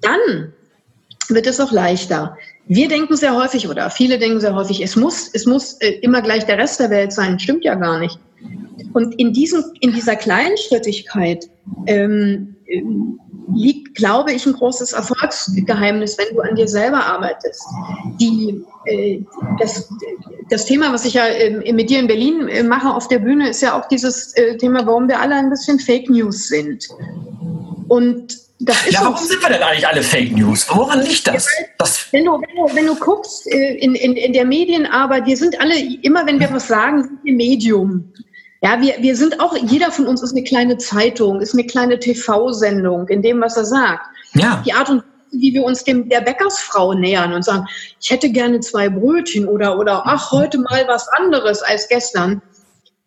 [0.00, 0.52] Dann
[1.28, 2.36] wird es auch leichter.
[2.66, 6.22] Wir denken sehr häufig oder viele denken sehr häufig, es muss, es muss äh, immer
[6.22, 7.38] gleich der Rest der Welt sein.
[7.38, 8.18] Stimmt ja gar nicht.
[8.92, 11.48] Und in, diesem, in dieser Kleinschrittigkeit
[11.86, 12.56] ähm,
[13.54, 17.62] liegt, glaube ich, ein großes Erfolgsgeheimnis, wenn du an dir selber arbeitest.
[18.20, 19.20] Die, äh,
[19.58, 19.88] das,
[20.48, 23.48] das Thema, was ich ja äh, mit dir in Berlin äh, mache auf der Bühne,
[23.50, 26.88] ist ja auch dieses äh, Thema, warum wir alle ein bisschen Fake News sind.
[27.88, 30.66] Und das ist ja, warum sind wir denn eigentlich alle Fake News?
[30.68, 31.48] Woran liegt das?
[31.78, 35.36] das wenn, du, wenn, du, wenn du guckst äh, in, in, in der Medienarbeit, wir
[35.36, 38.12] sind alle, immer wenn wir was sagen, sind wir Medium.
[38.62, 41.98] Ja, wir, wir sind auch, jeder von uns ist eine kleine Zeitung, ist eine kleine
[41.98, 44.04] TV-Sendung in dem, was er sagt.
[44.34, 44.62] Ja.
[44.66, 47.66] Die Art und Weise, wie wir uns dem, der Bäckersfrau nähern und sagen,
[48.00, 52.42] ich hätte gerne zwei Brötchen oder, oder ach, heute mal was anderes als gestern.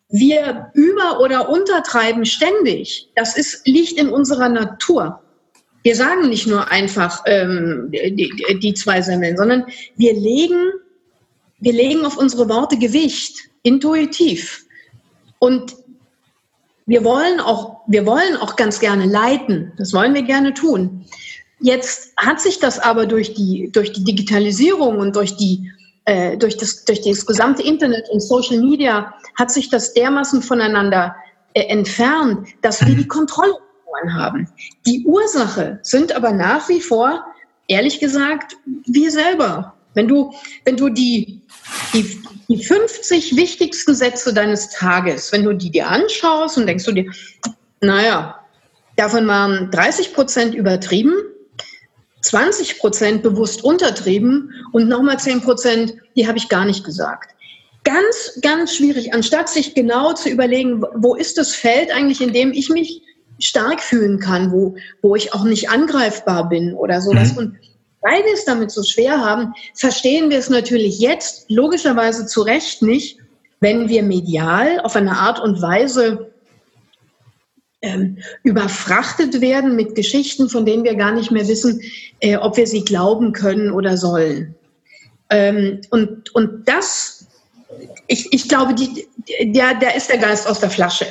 [0.08, 3.10] Wir über- oder untertreiben ständig.
[3.14, 5.20] Das ist, liegt in unserer Natur.
[5.82, 10.72] Wir sagen nicht nur einfach ähm, die, die zwei Semmeln, sondern wir legen,
[11.60, 14.63] wir legen auf unsere Worte Gewicht, intuitiv.
[15.44, 15.76] Und
[16.86, 19.74] wir wollen auch, wir wollen auch ganz gerne leiten.
[19.76, 21.04] Das wollen wir gerne tun.
[21.60, 25.70] Jetzt hat sich das aber durch die, durch die Digitalisierung und durch die,
[26.06, 31.14] äh, durch das, durch das gesamte Internet und Social Media hat sich das dermaßen voneinander
[31.52, 33.58] äh, entfernt, dass wir die Kontrolle
[34.14, 34.48] haben.
[34.86, 37.22] Die Ursache sind aber nach wie vor,
[37.68, 39.74] ehrlich gesagt, wir selber.
[39.92, 40.32] Wenn du,
[40.64, 41.42] wenn du die,
[41.92, 46.92] die, die 50 wichtigsten Sätze deines Tages, wenn du die dir anschaust und denkst du
[46.92, 47.10] dir,
[47.80, 48.40] naja,
[48.96, 51.14] davon waren 30 Prozent übertrieben,
[52.22, 57.30] 20 Prozent bewusst untertrieben und nochmal 10 Prozent, die habe ich gar nicht gesagt.
[57.84, 62.52] Ganz, ganz schwierig, anstatt sich genau zu überlegen, wo ist das Feld eigentlich, in dem
[62.52, 63.02] ich mich
[63.38, 67.32] stark fühlen kann, wo, wo ich auch nicht angreifbar bin oder sowas.
[67.32, 67.38] Mhm.
[67.38, 67.56] Und
[68.04, 72.82] weil wir es damit so schwer haben, verstehen wir es natürlich jetzt logischerweise zu Recht
[72.82, 73.18] nicht,
[73.60, 76.30] wenn wir medial auf eine Art und Weise
[77.80, 81.80] ähm, überfrachtet werden mit Geschichten, von denen wir gar nicht mehr wissen,
[82.20, 84.54] äh, ob wir sie glauben können oder sollen.
[85.30, 87.26] Ähm, und, und das,
[88.06, 89.06] ich, ich glaube, die,
[89.40, 91.06] der, der ist der Geist aus der Flasche.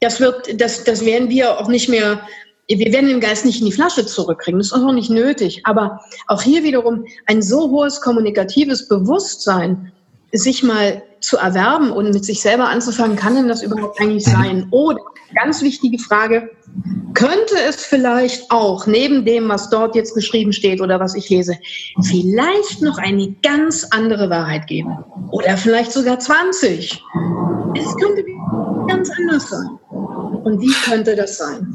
[0.00, 2.20] Das wird, das, das werden wir auch nicht mehr,
[2.68, 4.60] wir werden den Geist nicht in die Flasche zurückkriegen.
[4.60, 5.62] Das ist auch nicht nötig.
[5.64, 9.92] Aber auch hier wiederum ein so hohes kommunikatives Bewusstsein,
[10.32, 14.66] sich mal zu erwerben und mit sich selber anzufangen, kann denn das überhaupt eigentlich sein?
[14.70, 15.00] Oder
[15.34, 16.50] ganz wichtige Frage,
[17.14, 21.58] könnte es vielleicht auch neben dem, was dort jetzt geschrieben steht oder was ich lese,
[22.02, 24.96] vielleicht noch eine ganz andere Wahrheit geben?
[25.30, 27.02] Oder vielleicht sogar 20?
[27.74, 28.24] Es könnte
[28.88, 29.68] ganz anders sein.
[30.44, 31.66] Und wie könnte das sein?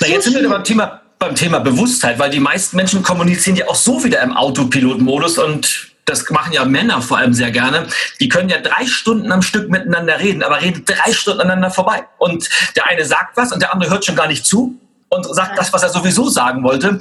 [0.00, 3.68] Na, jetzt sind wir beim Thema, beim Thema Bewusstheit, weil die meisten Menschen kommunizieren ja
[3.68, 7.86] auch so wieder im Autopilotmodus und das machen ja Männer vor allem sehr gerne,
[8.20, 12.06] die können ja drei Stunden am Stück miteinander reden, aber reden drei Stunden aneinander vorbei.
[12.18, 15.58] Und der eine sagt was und der andere hört schon gar nicht zu und sagt
[15.58, 17.00] das, was er sowieso sagen wollte.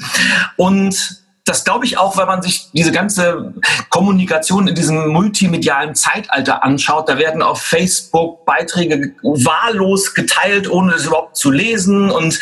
[0.56, 3.54] Und das glaube ich auch, wenn man sich diese ganze
[3.90, 7.08] Kommunikation in diesem multimedialen Zeitalter anschaut.
[7.08, 12.12] Da werden auf Facebook Beiträge wahllos geteilt, ohne es überhaupt zu lesen.
[12.12, 12.40] Und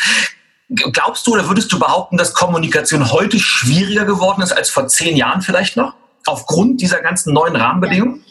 [0.92, 5.16] glaubst du oder würdest du behaupten, dass Kommunikation heute schwieriger geworden ist als vor zehn
[5.16, 5.94] Jahren vielleicht noch?
[6.28, 8.24] Aufgrund dieser ganzen neuen Rahmenbedingungen?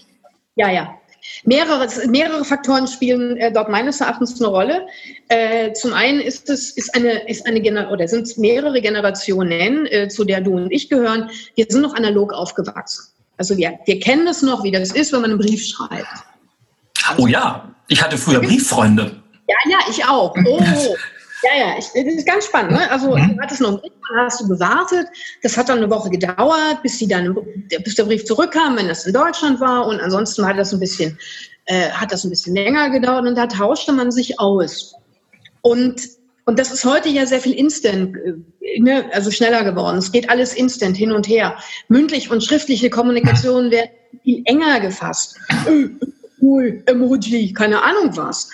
[0.55, 0.95] Ja, ja.
[1.43, 4.87] Mehrere, mehrere Faktoren spielen äh, dort meines Erachtens eine Rolle.
[5.27, 9.87] Äh, zum einen ist es ist eine ist eine Gener oder sind es mehrere Generationen,
[9.87, 11.29] äh, zu der du und ich gehören.
[11.55, 13.11] Wir sind noch analog aufgewachsen.
[13.37, 16.07] Also wir, wir kennen es noch, wie das ist, wenn man einen Brief schreibt.
[17.17, 19.21] Oh ja, ich hatte früher Brieffreunde.
[19.47, 20.35] Ja, ja, ich auch.
[20.45, 20.59] Oh,
[21.45, 22.71] Ja, ja, ich, das ist ganz spannend.
[22.71, 22.89] Ne?
[22.89, 23.35] Also mhm.
[23.35, 25.07] du hattest noch einen Brief, hast du gewartet.
[25.43, 27.35] Das hat dann eine Woche gedauert, bis, die dann,
[27.83, 29.85] bis der Brief zurückkam, wenn das in Deutschland war.
[29.85, 31.19] Und ansonsten hat das ein bisschen,
[31.65, 34.95] äh, hat das ein bisschen länger gedauert und da tauschte man sich aus.
[35.61, 36.01] Und,
[36.45, 39.05] und das ist heute ja sehr viel instant, äh, ne?
[39.13, 39.97] also schneller geworden.
[39.97, 41.57] Es geht alles instant hin und her.
[41.89, 43.91] Mündlich und schriftliche Kommunikation werden
[44.23, 45.37] viel enger gefasst.
[46.41, 48.49] Cool, Emoji, keine Ahnung was.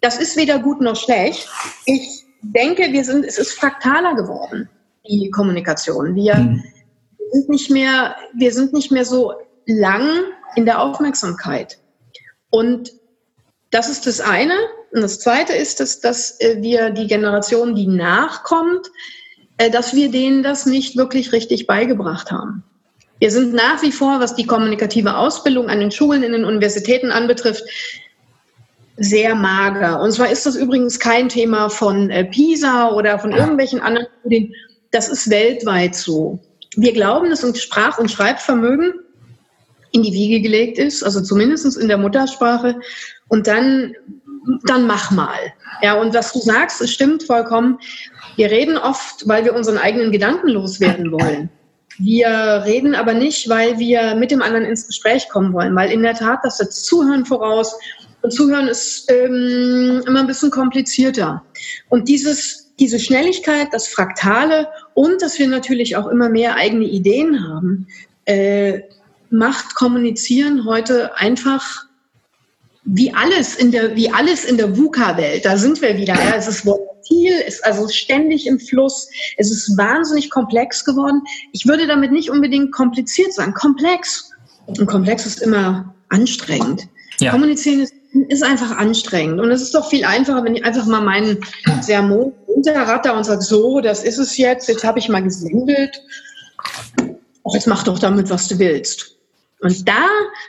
[0.00, 1.48] Das ist weder gut noch schlecht.
[1.84, 4.68] Ich denke, wir sind, es ist fraktaler geworden,
[5.08, 6.14] die Kommunikation.
[6.14, 6.62] Wir mhm.
[7.32, 9.34] sind nicht mehr, wir sind nicht mehr so
[9.66, 10.08] lang
[10.56, 11.78] in der Aufmerksamkeit.
[12.50, 12.92] Und
[13.70, 14.54] das ist das eine.
[14.92, 18.86] Und das zweite ist, dass, dass äh, wir die Generation, die nachkommt,
[19.58, 22.62] äh, dass wir denen das nicht wirklich richtig beigebracht haben.
[23.18, 27.10] Wir sind nach wie vor, was die kommunikative Ausbildung an den Schulen, in den Universitäten
[27.10, 27.64] anbetrifft,
[28.96, 30.00] sehr mager.
[30.00, 34.52] Und zwar ist das übrigens kein Thema von äh, PISA oder von irgendwelchen anderen Studien.
[34.92, 36.38] Das ist weltweit so.
[36.76, 38.92] Wir glauben, dass uns Sprach- und Schreibvermögen
[39.92, 42.80] in die Wiege gelegt ist, also zumindest in der Muttersprache.
[43.28, 43.94] Und dann,
[44.64, 45.38] dann mach mal.
[45.82, 47.78] Ja, und was du sagst, es stimmt vollkommen.
[48.36, 51.48] Wir reden oft, weil wir unseren eigenen Gedanken loswerden wollen.
[51.98, 56.02] Wir reden aber nicht, weil wir mit dem anderen ins Gespräch kommen wollen, weil in
[56.02, 57.76] der Tat das Zuhören voraus
[58.24, 61.42] und Zuhören ist ähm, immer ein bisschen komplizierter.
[61.90, 67.46] Und dieses, diese Schnelligkeit, das Fraktale und dass wir natürlich auch immer mehr eigene Ideen
[67.46, 67.86] haben,
[68.24, 68.80] äh,
[69.28, 71.84] macht Kommunizieren heute einfach
[72.84, 75.44] wie alles in der, wie alles in der VUCA-Welt.
[75.44, 76.14] Da sind wir wieder.
[76.14, 76.34] Ja.
[76.34, 79.10] Es ist volatil, ist also ständig im Fluss.
[79.36, 81.20] Es ist wahnsinnig komplex geworden.
[81.52, 83.52] Ich würde damit nicht unbedingt kompliziert sagen.
[83.52, 84.30] Komplex.
[84.64, 86.88] Und komplex ist immer anstrengend.
[87.20, 87.30] Ja.
[87.30, 87.92] Kommunizieren ist
[88.28, 89.40] ist einfach anstrengend.
[89.40, 91.38] Und es ist doch viel einfacher, wenn ich einfach mal meinen
[91.80, 96.00] Sermon runterratter und sage, so, das ist es jetzt, jetzt habe ich mal gesendet.
[97.42, 99.16] Auch jetzt mach doch damit, was du willst.
[99.60, 100.06] Und da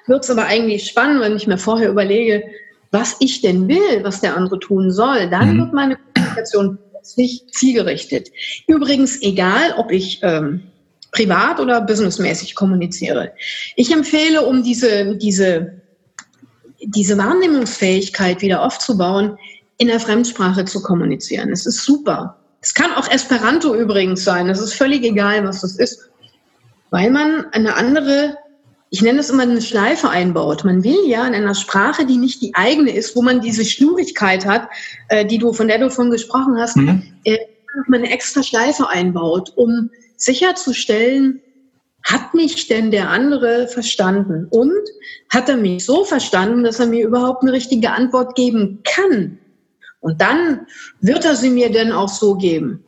[0.08, 2.44] wird es aber eigentlich spannend, wenn ich mir vorher überlege,
[2.92, 5.30] was ich denn will, was der andere tun soll.
[5.30, 5.60] Dann mhm.
[5.62, 8.30] wird meine Kommunikation plötzlich zielgerichtet.
[8.68, 10.64] Übrigens, egal, ob ich ähm,
[11.12, 13.34] privat oder businessmäßig kommuniziere.
[13.76, 15.82] Ich empfehle, um diese, diese
[16.82, 19.38] diese Wahrnehmungsfähigkeit wieder aufzubauen,
[19.78, 21.52] in der Fremdsprache zu kommunizieren.
[21.52, 22.38] Es ist super.
[22.62, 24.50] Es kann auch Esperanto übrigens sein.
[24.50, 26.10] Es ist völlig egal, was das ist,
[26.90, 28.38] weil man eine andere,
[28.90, 30.64] ich nenne es immer eine Schleife einbaut.
[30.64, 34.46] Man will ja in einer Sprache, die nicht die eigene ist, wo man diese Schnurigkeit
[34.46, 34.70] hat,
[35.10, 37.04] äh, die du, von der du von gesprochen hast, mhm.
[37.26, 37.38] äh,
[37.88, 41.42] man eine extra Schleife einbaut, um sicherzustellen,
[42.06, 44.48] hat mich denn der andere verstanden?
[44.50, 44.88] Und
[45.30, 49.40] hat er mich so verstanden, dass er mir überhaupt eine richtige Antwort geben kann?
[50.00, 50.68] Und dann
[51.02, 52.84] wird er sie mir denn auch so geben.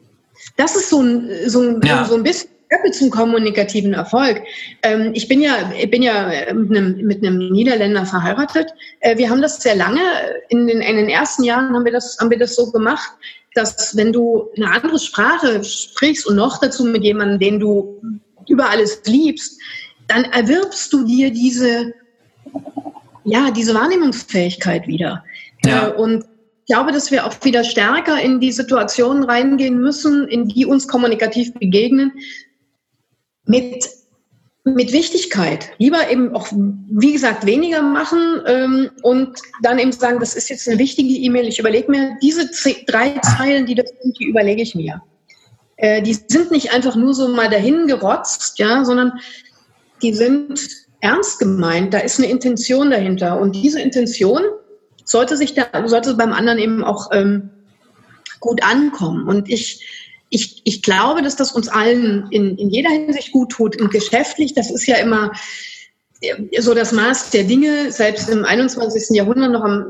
[0.55, 2.05] Das ist so ein, so ein, ja.
[2.05, 2.51] so ein bisschen
[2.91, 4.43] zum kommunikativen Erfolg.
[4.83, 8.69] Ähm, ich bin ja, ich bin ja mit einem, mit einem Niederländer verheiratet.
[8.99, 10.01] Äh, wir haben das sehr lange,
[10.49, 13.09] in den, in den ersten Jahren haben wir, das, haben wir das so gemacht,
[13.55, 17.99] dass wenn du eine andere Sprache sprichst und noch dazu mit jemandem, den du
[18.49, 19.59] über alles liebst,
[20.07, 21.93] dann erwirbst du dir diese,
[23.25, 25.23] ja, diese Wahrnehmungsfähigkeit wieder.
[25.65, 25.89] Ja.
[25.89, 26.25] Äh, und
[26.67, 31.53] glaube, dass wir auch wieder stärker in die Situationen reingehen müssen, in die uns kommunikativ
[31.53, 32.11] begegnen,
[33.45, 33.87] mit,
[34.65, 35.69] mit Wichtigkeit.
[35.77, 40.67] Lieber eben auch, wie gesagt, weniger machen ähm, und dann eben sagen, das ist jetzt
[40.67, 42.49] eine wichtige E-Mail, ich überlege mir, diese
[42.85, 45.01] drei Zeilen, die das sind, die überlege ich mir.
[45.77, 49.13] Äh, die sind nicht einfach nur so mal dahin gerotzt, ja, sondern
[50.01, 50.59] die sind
[50.99, 51.93] ernst gemeint.
[51.93, 53.39] Da ist eine Intention dahinter.
[53.39, 54.41] Und diese Intention
[55.05, 57.49] sollte sich da, sollte beim anderen eben auch ähm,
[58.39, 59.27] gut ankommen.
[59.27, 59.85] Und ich,
[60.29, 63.79] ich, ich glaube, dass das uns allen in, in jeder Hinsicht gut tut.
[63.79, 65.31] Und geschäftlich, das ist ja immer
[66.21, 69.15] äh, so das Maß der Dinge, selbst im 21.
[69.15, 69.85] Jahrhundert noch am,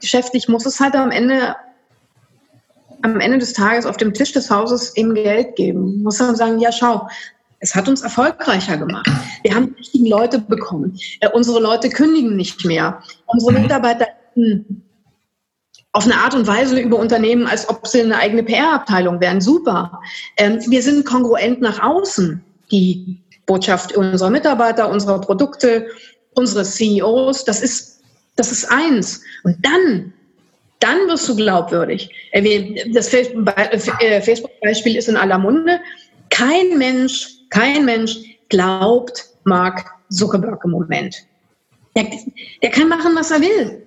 [0.00, 1.54] geschäftlich muss es halt am Ende
[3.14, 6.02] am Ende des Tages auf dem Tisch des Hauses eben Geld geben.
[6.02, 7.08] Muss man sagen, ja, schau,
[7.60, 9.08] es hat uns erfolgreicher gemacht.
[9.42, 10.98] Wir haben die richtigen Leute bekommen.
[11.20, 13.02] Äh, unsere Leute kündigen nicht mehr.
[13.26, 13.62] Unsere mhm.
[13.62, 14.06] Mitarbeiter
[15.92, 19.40] auf eine Art und Weise über Unternehmen, als ob sie eine eigene PR-Abteilung wären.
[19.40, 20.00] Super.
[20.36, 22.44] Ähm, wir sind kongruent nach außen.
[22.70, 25.86] Die Botschaft unserer Mitarbeiter, unserer Produkte,
[26.34, 28.02] unseres CEOs, das ist,
[28.34, 29.22] das ist eins.
[29.44, 30.12] Und dann
[30.80, 32.10] dann wirst du glaubwürdig.
[32.92, 35.80] Das äh, Facebook-Beispiel ist in aller Munde.
[36.30, 38.16] Kein Mensch, kein Mensch
[38.48, 41.16] glaubt Mark Zuckerberg im Moment.
[41.96, 42.06] Der,
[42.62, 43.86] der kann machen, was er will.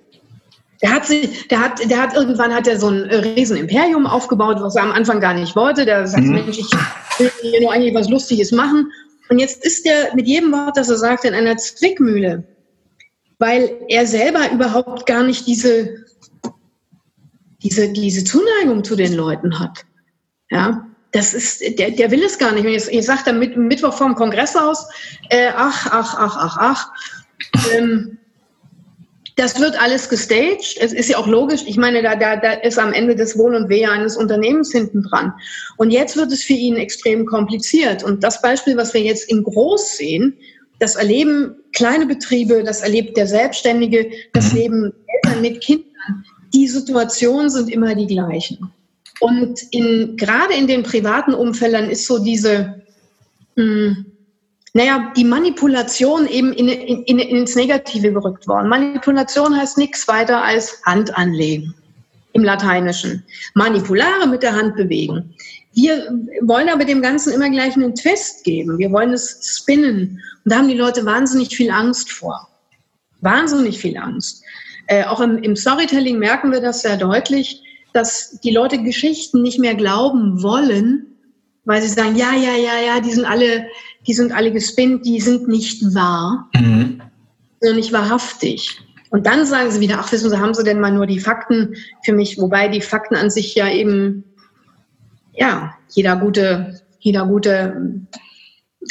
[0.82, 4.76] Der hat, sich, der hat, der hat irgendwann hat er so ein Riesenimperium aufgebaut, was
[4.76, 5.84] er am Anfang gar nicht wollte.
[5.84, 6.34] Der sagt, mhm.
[6.34, 6.70] Mensch, ich
[7.18, 8.90] will hier nur eigentlich was Lustiges machen.
[9.28, 12.44] Und jetzt ist er mit jedem Wort, das er sagt, in einer Zwickmühle,
[13.38, 16.04] weil er selber überhaupt gar nicht diese
[17.62, 19.84] diese, diese Zuneigung zu den Leuten hat.
[20.50, 22.64] Ja, das ist, der, der will es gar nicht.
[22.64, 24.86] Und jetzt, ich sage dann mit, Mittwoch vorm Kongress aus,
[25.30, 26.92] äh, ach, ach, ach, ach, ach.
[27.72, 28.18] Ähm,
[29.36, 30.76] das wird alles gestaged.
[30.80, 31.62] Es ist ja auch logisch.
[31.66, 35.02] Ich meine, da, da, da ist am Ende das Wohl und Wehe eines Unternehmens hinten
[35.02, 35.32] dran.
[35.78, 38.02] Und jetzt wird es für ihn extrem kompliziert.
[38.02, 40.36] Und das Beispiel, was wir jetzt im Groß sehen,
[40.78, 44.58] das erleben kleine Betriebe, das erlebt der Selbstständige, das mhm.
[44.58, 48.72] leben Eltern mit Kindern die Situationen sind immer die gleichen.
[49.20, 52.82] Und in, gerade in den privaten Umfeldern ist so diese,
[53.56, 54.06] mh, hm,
[54.72, 58.68] naja, die Manipulation eben in, in, in, ins Negative gerückt worden.
[58.68, 61.74] Manipulation heißt nichts weiter als Hand anlegen
[62.32, 63.24] im Lateinischen.
[63.54, 65.34] Manipulare mit der Hand bewegen.
[65.72, 66.08] Wir
[66.42, 68.78] wollen aber dem Ganzen immer gleich einen Twist geben.
[68.78, 70.20] Wir wollen es spinnen.
[70.44, 72.48] Und da haben die Leute wahnsinnig viel Angst vor.
[73.20, 74.42] Wahnsinnig viel Angst.
[74.90, 79.60] Äh, auch im, im Storytelling merken wir das sehr deutlich, dass die Leute Geschichten nicht
[79.60, 81.06] mehr glauben wollen,
[81.64, 83.68] weil sie sagen, ja, ja, ja, ja, die sind alle,
[84.08, 87.00] die sind alle gespinnt, die sind nicht wahr, mhm.
[87.60, 88.80] sondern nicht wahrhaftig.
[89.10, 91.76] Und dann sagen sie wieder, ach, wissen Sie, haben Sie denn mal nur die Fakten
[92.04, 92.36] für mich?
[92.38, 94.24] Wobei die Fakten an sich ja eben,
[95.32, 98.06] ja, jeder gute, jeder gute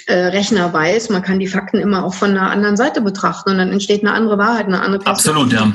[0.06, 3.58] äh, Rechner weiß, man kann die Fakten immer auch von einer anderen Seite betrachten und
[3.58, 5.42] dann entsteht eine andere Wahrheit, eine andere Perspektive.
[5.42, 5.74] Absolut, ja.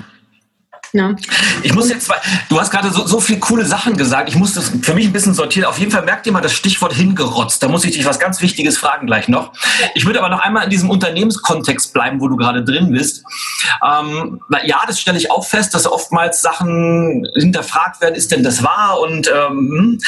[0.95, 1.17] Ja.
[1.65, 2.09] Ich muss jetzt,
[2.49, 4.29] du hast gerade so, so viele coole Sachen gesagt.
[4.29, 5.69] Ich muss das für mich ein bisschen sortieren.
[5.69, 7.61] Auf jeden Fall merkt ihr mal das Stichwort hingerotzt.
[7.65, 9.53] Da muss ich dich was ganz Wichtiges fragen gleich noch.
[9.97, 13.25] Ich würde aber noch einmal in diesem Unternehmenskontext bleiben, wo du gerade drin bist.
[13.85, 18.15] Ähm, ja, das stelle ich auch fest, dass oftmals Sachen hinterfragt werden.
[18.15, 19.01] Ist denn das wahr?
[19.01, 19.99] Und ähm,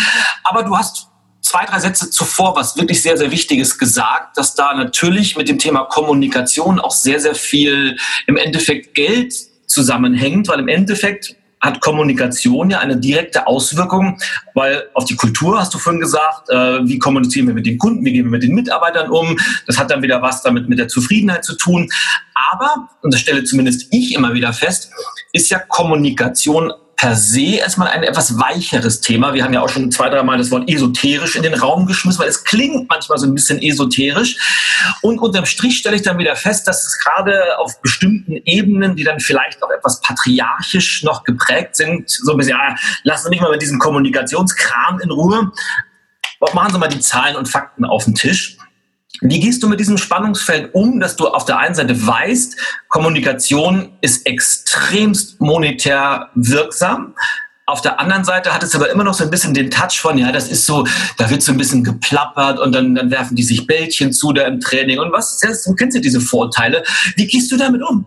[0.44, 1.08] aber du hast
[1.40, 5.58] zwei, drei Sätze zuvor was wirklich sehr, sehr Wichtiges gesagt, dass da natürlich mit dem
[5.58, 9.34] Thema Kommunikation auch sehr, sehr viel im Endeffekt Geld
[9.66, 14.18] zusammenhängt, weil im Endeffekt hat Kommunikation ja eine direkte Auswirkung,
[14.54, 18.04] weil auf die Kultur hast du vorhin gesagt, äh, wie kommunizieren wir mit den Kunden,
[18.04, 19.36] wie gehen wir mit den Mitarbeitern um.
[19.66, 21.88] Das hat dann wieder was damit mit der Zufriedenheit zu tun.
[22.52, 24.90] Aber, und das stelle zumindest ich immer wieder fest,
[25.32, 29.34] ist ja Kommunikation per se erstmal ein etwas weicheres Thema.
[29.34, 32.28] Wir haben ja auch schon zwei, dreimal das Wort esoterisch in den Raum geschmissen, weil
[32.28, 34.36] es klingt manchmal so ein bisschen esoterisch.
[35.02, 39.04] Und unterm Strich stelle ich dann wieder fest, dass es gerade auf bestimmten Ebenen, die
[39.04, 43.40] dann vielleicht auch etwas patriarchisch noch geprägt sind, so ein bisschen, ja, lassen Sie mich
[43.42, 45.52] mal mit diesem Kommunikationskram in Ruhe.
[46.54, 48.56] Machen Sie mal die Zahlen und Fakten auf den Tisch.
[49.20, 52.56] Wie gehst du mit diesem Spannungsfeld um, dass du auf der einen Seite weißt,
[52.88, 57.14] Kommunikation ist extremst monetär wirksam,
[57.68, 60.16] auf der anderen Seite hat es aber immer noch so ein bisschen den Touch von,
[60.16, 60.86] ja, das ist so,
[61.18, 64.42] da wird so ein bisschen geplappert und dann, dann werfen die sich Bällchen zu da
[64.42, 66.84] im Training und was, du kennst ja diese Vorteile.
[67.16, 68.06] Wie gehst du damit um?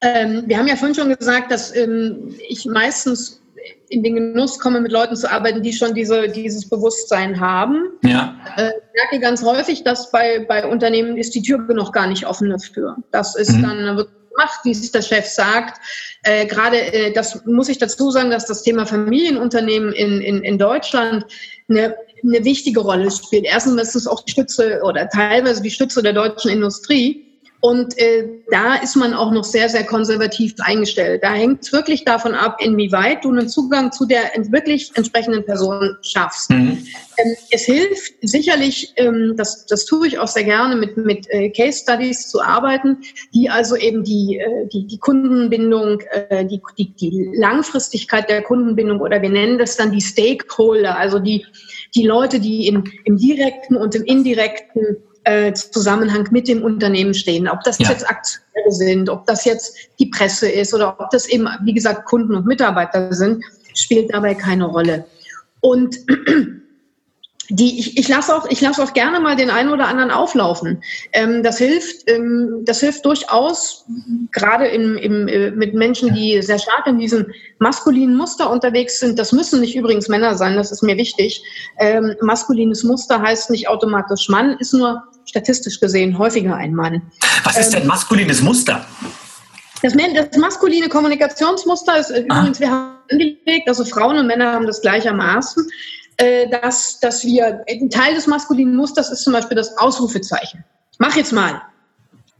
[0.00, 3.42] Ähm, wir haben ja vorhin schon gesagt, dass ähm, ich meistens
[3.88, 7.90] in den Genuss komme, mit Leuten zu arbeiten, die schon diese, dieses Bewusstsein haben.
[8.04, 8.36] Ja.
[8.56, 12.26] Äh, ich merke ganz häufig, dass bei, bei Unternehmen ist die Tür noch gar nicht
[12.26, 12.96] offen dafür.
[13.10, 13.62] Das ist mhm.
[13.62, 15.80] dann, wird macht, wie es der Chef sagt.
[16.22, 20.56] Äh, Gerade äh, das muss ich dazu sagen, dass das Thema Familienunternehmen in, in, in
[20.56, 21.26] Deutschland
[21.68, 23.44] eine, eine wichtige Rolle spielt.
[23.44, 27.27] Erstens ist es auch die Stütze oder teilweise die Stütze der deutschen Industrie.
[27.60, 31.24] Und äh, da ist man auch noch sehr, sehr konservativ eingestellt.
[31.24, 35.96] Da hängt es wirklich davon ab, inwieweit du einen Zugang zu der wirklich entsprechenden Person
[36.02, 36.50] schaffst.
[36.50, 36.86] Mhm.
[37.16, 41.50] Ähm, es hilft sicherlich, ähm, das, das tue ich auch sehr gerne, mit, mit äh,
[41.50, 42.98] Case Studies zu arbeiten,
[43.34, 49.00] die also eben die, äh, die, die Kundenbindung, äh, die, die, die Langfristigkeit der Kundenbindung
[49.00, 51.44] oder wir nennen das dann die Stakeholder, also die,
[51.96, 54.98] die Leute, die im, im direkten und im indirekten
[55.28, 57.48] äh, Zusammenhang mit dem Unternehmen stehen.
[57.48, 57.90] Ob das ja.
[57.90, 62.06] jetzt Aktionäre sind, ob das jetzt die Presse ist oder ob das eben, wie gesagt,
[62.06, 65.04] Kunden und Mitarbeiter sind, spielt dabei keine Rolle.
[65.60, 65.96] Und
[67.50, 70.82] die, ich, ich lasse auch, ich lasse auch gerne mal den einen oder anderen auflaufen.
[71.12, 73.86] Ähm, das hilft, ähm, das hilft durchaus,
[74.32, 77.26] gerade im, im, äh, mit Menschen, die sehr stark in diesem
[77.58, 79.18] maskulinen Muster unterwegs sind.
[79.18, 81.42] Das müssen nicht übrigens Männer sein, das ist mir wichtig.
[81.78, 87.02] Ähm, maskulines Muster heißt nicht automatisch Mann, ist nur statistisch gesehen häufiger ein Mann.
[87.44, 88.84] Was ist denn ähm, maskulines Muster?
[89.82, 92.40] Das, das, maskuline Kommunikationsmuster ist äh, ah.
[92.40, 95.66] übrigens, wir haben angelegt, also Frauen und Männer haben das gleichermaßen,
[96.18, 100.64] äh, dass, dass wir, ein Teil des maskulinen Musters ist zum Beispiel das Ausrufezeichen.
[100.98, 101.62] Mach jetzt mal.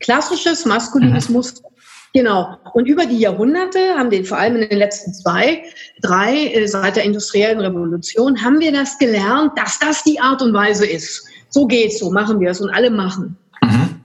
[0.00, 1.36] Klassisches maskulines mhm.
[1.36, 1.68] Muster.
[2.14, 2.56] Genau.
[2.72, 5.64] Und über die Jahrhunderte haben den vor allem in den letzten zwei,
[6.02, 10.52] drei, äh, seit der industriellen Revolution, haben wir das gelernt, dass das die Art und
[10.52, 13.36] Weise ist so geht's, so machen wir es und alle machen.
[13.62, 14.00] Mhm.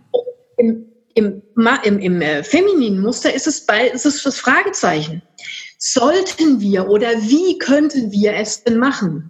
[0.57, 1.41] Im, im,
[1.84, 5.21] im, im äh, femininen Muster ist es, bei, ist es das Fragezeichen.
[5.78, 9.30] Sollten wir oder wie könnten wir es denn machen?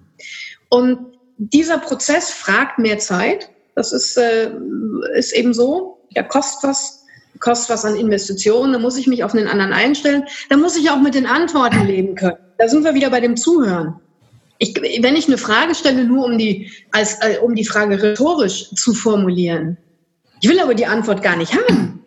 [0.74, 3.52] Und dieser Prozess fragt mehr Zeit.
[3.76, 4.50] Das ist, äh,
[5.16, 6.00] ist eben so.
[6.16, 7.06] Der kostet was,
[7.40, 8.74] kostet was an Investitionen.
[8.74, 10.24] Da muss ich mich auf einen anderen einstellen.
[10.50, 12.38] Da muss ich auch mit den Antworten leben können.
[12.58, 14.00] Da sind wir wieder bei dem Zuhören.
[14.58, 18.74] Ich, wenn ich eine Frage stelle, nur um die, als, äh, um die Frage rhetorisch
[18.74, 19.78] zu formulieren,
[20.42, 22.04] ich will aber die Antwort gar nicht haben.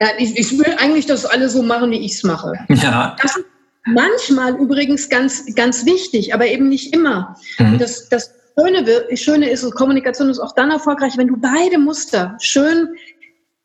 [0.00, 2.54] Ja, ich, ich, will eigentlich, dass alle so machen, wie ich es mache.
[2.68, 3.16] Ja.
[3.22, 3.46] Das ist
[3.84, 7.36] manchmal übrigens ganz, ganz wichtig, aber eben nicht immer.
[7.58, 7.78] Mhm.
[7.78, 12.88] Das, das Schöne, Schöne ist, Kommunikation ist auch dann erfolgreich, wenn du beide Muster schön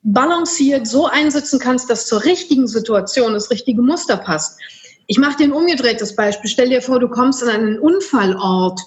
[0.03, 4.57] balanciert so einsetzen kannst, dass zur richtigen Situation das richtige Muster passt.
[5.07, 6.49] Ich mache dir ein umgedrehtes Beispiel.
[6.49, 8.79] Stell dir vor, du kommst an einen Unfallort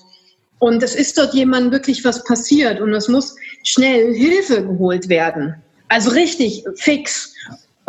[0.58, 5.56] und es ist dort jemandem wirklich was passiert und es muss schnell Hilfe geholt werden.
[5.88, 7.34] Also richtig fix.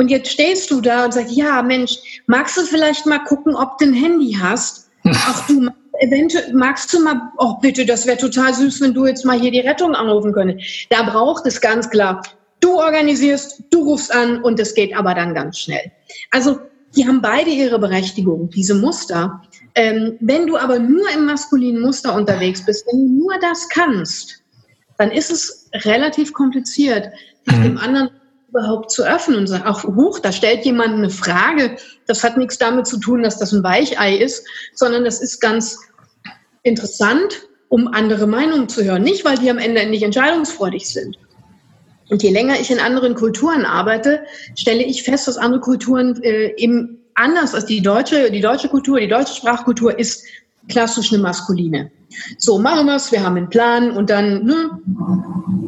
[0.01, 3.77] Und jetzt stehst du da und sagst, ja, Mensch, magst du vielleicht mal gucken, ob
[3.77, 4.89] du ein Handy hast?
[5.05, 9.25] Ach du, eventuell magst du mal, oh bitte, das wäre total süß, wenn du jetzt
[9.25, 10.87] mal hier die Rettung anrufen könntest.
[10.89, 12.23] Da braucht es ganz klar,
[12.61, 15.91] du organisierst, du rufst an und es geht aber dann ganz schnell.
[16.31, 16.59] Also
[16.95, 19.43] die haben beide ihre Berechtigung, diese Muster.
[19.75, 24.41] Ähm, wenn du aber nur im maskulinen Muster unterwegs bist, wenn du nur das kannst,
[24.97, 27.11] dann ist es relativ kompliziert,
[27.45, 27.63] mhm.
[27.63, 28.09] dem anderen
[28.51, 31.77] überhaupt zu öffnen und sagen, auch hoch, da stellt jemand eine Frage.
[32.05, 35.79] Das hat nichts damit zu tun, dass das ein Weichei ist, sondern das ist ganz
[36.63, 39.03] interessant, um andere Meinungen zu hören.
[39.03, 41.17] Nicht, weil die am Ende nicht entscheidungsfreudig sind.
[42.09, 44.25] Und je länger ich in anderen Kulturen arbeite,
[44.55, 48.99] stelle ich fest, dass andere Kulturen äh, eben anders als die deutsche, die deutsche Kultur,
[48.99, 50.25] die deutsche Sprachkultur ist
[50.67, 51.89] klassisch eine maskuline.
[52.37, 54.69] So, machen wir es, wir haben einen Plan und dann ne,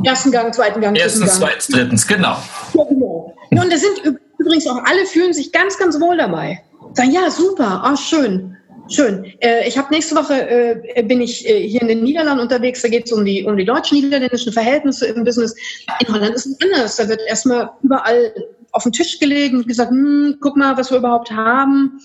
[0.04, 2.38] ersten Gang, zweiten Gang, dritten Erstens, zweitens, drittens, genau.
[2.74, 3.34] Genau.
[3.52, 6.62] Und da sind übrigens auch alle fühlen sich ganz, ganz wohl dabei.
[6.94, 8.58] Sagen, ja, super, oh, schön.
[8.90, 9.26] Schön.
[9.40, 12.82] Äh, ich habe nächste Woche äh, bin ich äh, hier in den Niederlanden unterwegs.
[12.82, 15.56] Da geht es um die um die deutsch-niederländischen Verhältnisse im Business.
[16.02, 16.98] In Holland ist es anders.
[16.98, 18.34] Da wird erstmal überall
[18.74, 21.98] auf den Tisch gelegt und gesagt, hm, guck mal, was wir überhaupt haben.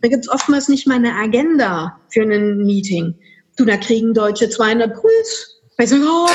[0.00, 3.14] Da gibt es oftmals nicht mal eine Agenda für ein Meeting.
[3.56, 5.51] Du, da kriegen Deutsche 200 Puls
[5.82, 6.28] also, oh,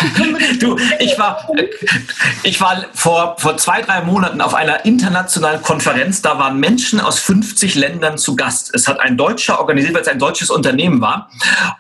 [0.59, 1.49] du, ich war,
[2.43, 6.21] ich war vor, vor zwei, drei Monaten auf einer internationalen Konferenz.
[6.21, 8.75] Da waren Menschen aus 50 Ländern zu Gast.
[8.75, 11.29] Es hat ein Deutscher organisiert, weil es ein deutsches Unternehmen war.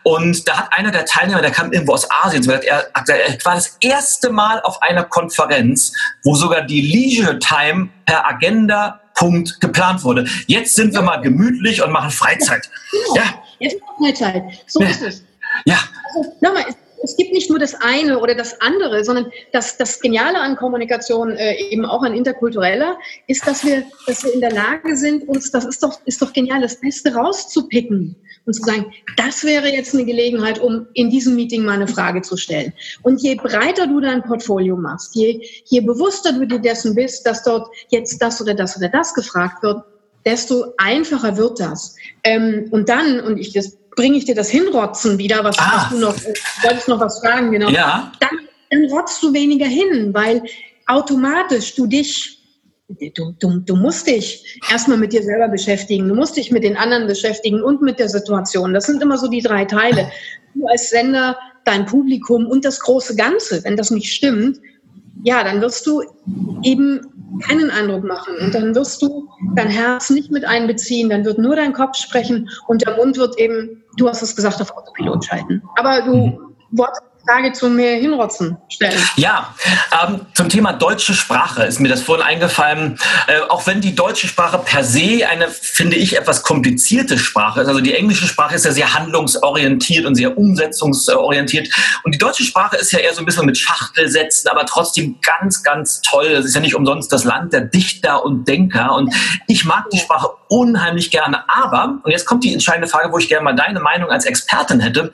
[0.03, 3.75] Und da hat einer der Teilnehmer, der kam irgendwo aus Asien, er, er war das
[3.81, 5.91] erste Mal auf einer Konferenz,
[6.23, 10.25] wo sogar die Leisure Time per Agenda Punkt geplant wurde.
[10.45, 12.69] Jetzt sind wir mal gemütlich und machen Freizeit.
[13.13, 13.23] Ja.
[13.59, 14.43] Jetzt ist Freizeit.
[14.67, 15.23] So ist es.
[15.65, 15.79] Ja.
[16.15, 16.63] Also, nochmal,
[17.03, 21.31] es gibt nicht nur das eine oder das andere, sondern das, das Geniale an Kommunikation,
[21.31, 25.51] äh, eben auch an interkultureller, ist, dass wir, dass wir in der Lage sind, uns,
[25.51, 29.93] das ist doch, ist doch genial, das Beste rauszupicken und zu sagen, das wäre jetzt
[29.93, 32.73] eine Gelegenheit, um in diesem Meeting mal eine Frage zu stellen.
[33.03, 37.43] Und je breiter du dein Portfolio machst, je, je bewusster du dir dessen bist, dass
[37.43, 39.83] dort jetzt das oder das oder das gefragt wird,
[40.25, 41.95] desto einfacher wird das.
[42.23, 45.71] Ähm, und dann, und ich das bringe ich dir das Hinrotzen wieder, was, ah.
[45.73, 46.29] was du noch, du
[46.63, 47.69] wolltest noch was fragen, genau.
[47.69, 48.13] Ja.
[48.21, 50.41] Dann, dann rotzt du weniger hin, weil
[50.85, 52.39] automatisch du dich,
[52.87, 56.77] du, du, du musst dich erstmal mit dir selber beschäftigen, du musst dich mit den
[56.77, 58.73] anderen beschäftigen und mit der Situation.
[58.73, 60.09] Das sind immer so die drei Teile.
[60.53, 63.63] Du als Sender, dein Publikum und das große Ganze.
[63.65, 64.59] Wenn das nicht stimmt,
[65.23, 66.03] ja, dann wirst du
[66.63, 67.01] eben
[67.47, 71.55] keinen Eindruck machen und dann wirst du dein Herz nicht mit einbeziehen, dann wird nur
[71.55, 75.61] dein Kopf sprechen und der Mund wird eben, du hast es gesagt, auf Autopilot schalten.
[75.77, 76.55] Aber du, mhm.
[77.27, 78.97] Frage zum mehr Hinrotzen stellen.
[79.17, 79.53] Ja,
[80.07, 82.97] ähm, zum Thema deutsche Sprache ist mir das vorhin eingefallen.
[83.27, 87.67] Äh, auch wenn die deutsche Sprache per se eine, finde ich, etwas komplizierte Sprache ist.
[87.67, 91.69] Also die englische Sprache ist ja sehr handlungsorientiert und sehr umsetzungsorientiert.
[92.03, 95.63] Und die deutsche Sprache ist ja eher so ein bisschen mit Schachtelsätzen, aber trotzdem ganz,
[95.63, 96.27] ganz toll.
[96.27, 98.93] Es ist ja nicht umsonst das Land der Dichter und Denker.
[98.93, 99.13] Und
[99.47, 101.43] ich mag die Sprache unheimlich gerne.
[101.49, 104.79] Aber, und jetzt kommt die entscheidende Frage, wo ich gerne mal deine Meinung als Expertin
[104.79, 105.11] hätte.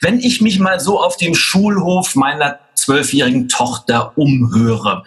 [0.00, 5.04] Wenn ich mich mal so auf dem Schulhof meiner zwölfjährigen Tochter umhöre.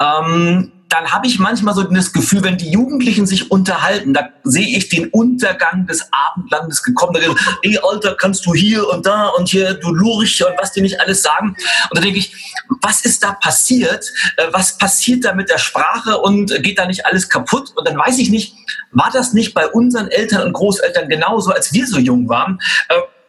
[0.00, 4.76] Ähm, dann habe ich manchmal so das Gefühl, wenn die Jugendlichen sich unterhalten, da sehe
[4.76, 7.14] ich den Untergang des Abendlandes gekommen.
[7.14, 7.20] Da
[7.62, 11.00] ey Alter, kannst du hier und da und hier, du Lurch und was die nicht
[11.00, 11.56] alles sagen.
[11.90, 12.34] Und da denke ich,
[12.82, 14.04] was ist da passiert?
[14.36, 17.72] Äh, was passiert da mit der Sprache und geht da nicht alles kaputt?
[17.76, 18.54] Und dann weiß ich nicht,
[18.92, 22.60] war das nicht bei unseren Eltern und Großeltern genauso, als wir so jung waren?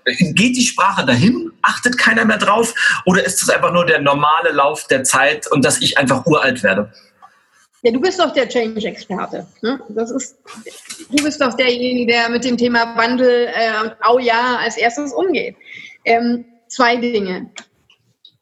[0.06, 1.52] Äh, Geht die Sprache dahin?
[1.62, 2.74] Achtet keiner mehr drauf?
[3.06, 6.64] Oder ist das einfach nur der normale Lauf der Zeit und dass ich einfach uralt
[6.64, 6.92] werde?
[7.84, 9.48] Ja, du bist doch der Change-Experte.
[9.62, 9.80] Ne?
[9.90, 15.56] du bist doch derjenige, der mit dem Thema Wandel, äh, au ja, als erstes umgeht.
[16.06, 17.50] Ähm, zwei Dinge.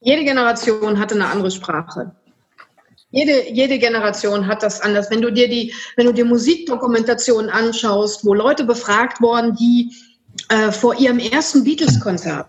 [0.02, 2.12] Jede Generation hatte eine andere Sprache.
[3.12, 5.10] Jede, jede Generation hat das anders.
[5.10, 9.92] Wenn du dir die, wenn du dir Musikdokumentationen anschaust, wo Leute befragt worden, die
[10.50, 12.48] äh, vor ihrem ersten Beatles-Konzert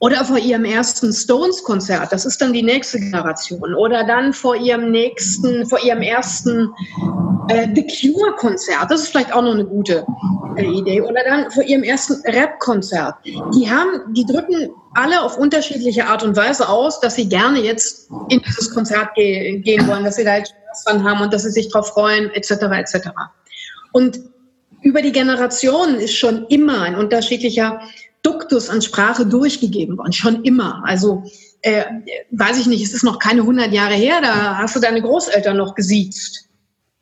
[0.00, 4.90] oder vor ihrem ersten Stones-Konzert, das ist dann die nächste Generation, oder dann vor ihrem
[4.90, 6.72] nächsten, vor ihrem ersten
[7.48, 10.06] äh, The Cure-Konzert, das ist vielleicht auch noch eine gute
[10.56, 13.14] äh, Idee, oder dann vor ihrem ersten Rap-Konzert.
[13.24, 18.08] Die haben, die drücken alle auf unterschiedliche Art und Weise aus, dass sie gerne jetzt
[18.28, 21.42] in dieses Konzert ge gehen wollen, dass sie da jetzt Spaß dran haben und dass
[21.42, 23.08] sie sich darauf freuen, etc., etc.
[23.92, 24.20] Und
[24.82, 27.80] über die Generationen ist schon immer ein unterschiedlicher
[28.22, 30.82] Duktus an Sprache durchgegeben worden, schon immer.
[30.84, 31.24] Also
[31.62, 31.84] äh,
[32.30, 35.56] weiß ich nicht, es ist noch keine 100 Jahre her, da hast du deine Großeltern
[35.56, 36.48] noch gesiezt.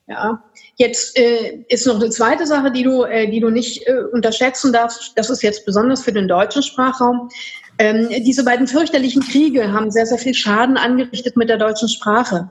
[0.08, 0.42] Ja.
[0.76, 4.72] Jetzt äh, ist noch eine zweite Sache, die du, äh, die du nicht äh, unterschätzen
[4.72, 5.12] darfst.
[5.16, 7.30] Das ist jetzt besonders für den deutschen Sprachraum.
[7.78, 12.50] Ähm, diese beiden fürchterlichen Kriege haben sehr, sehr viel Schaden angerichtet mit der deutschen Sprache.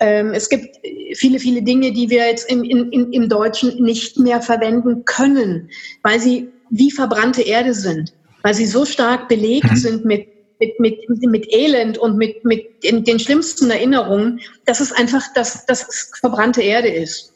[0.00, 0.76] Ähm, es gibt
[1.14, 5.70] viele, viele Dinge, die wir jetzt im, in, im Deutschen nicht mehr verwenden können,
[6.02, 9.76] weil sie wie verbrannte Erde sind, weil sie so stark belegt mhm.
[9.76, 10.28] sind mit,
[10.60, 15.66] mit, mit, mit Elend und mit, mit den, den schlimmsten Erinnerungen, dass es einfach dass,
[15.66, 17.32] dass es verbrannte Erde ist.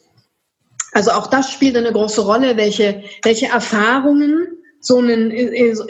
[0.93, 4.47] Also auch das spielt eine große Rolle, welche, welche Erfahrungen
[4.83, 5.31] so, einen,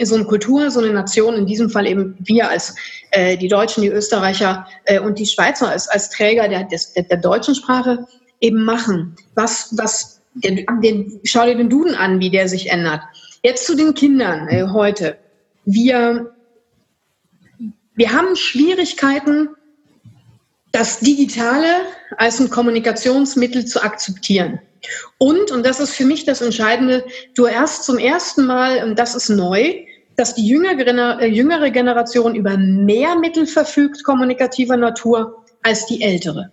[0.06, 2.76] so eine Kultur, so eine Nation, in diesem Fall eben wir als
[3.10, 7.18] äh, die Deutschen, die Österreicher äh, und die Schweizer als, als Träger der, der, der
[7.18, 8.06] deutschen Sprache
[8.39, 9.16] eben machen.
[9.34, 13.02] Was, was, den, den, schau dir den Duden an, wie der sich ändert.
[13.41, 15.18] Jetzt zu den Kindern äh, heute.
[15.66, 16.32] Wir,
[17.96, 19.50] wir haben Schwierigkeiten,
[20.74, 21.86] das Digitale
[22.17, 24.59] als ein Kommunikationsmittel zu akzeptieren.
[25.17, 27.05] Und, und das ist für mich das Entscheidende,
[27.36, 29.76] du erst zum ersten Mal, und das ist neu,
[30.17, 36.51] dass die jüngere, äh, jüngere Generation über mehr Mittel verfügt, kommunikativer Natur, als die ältere.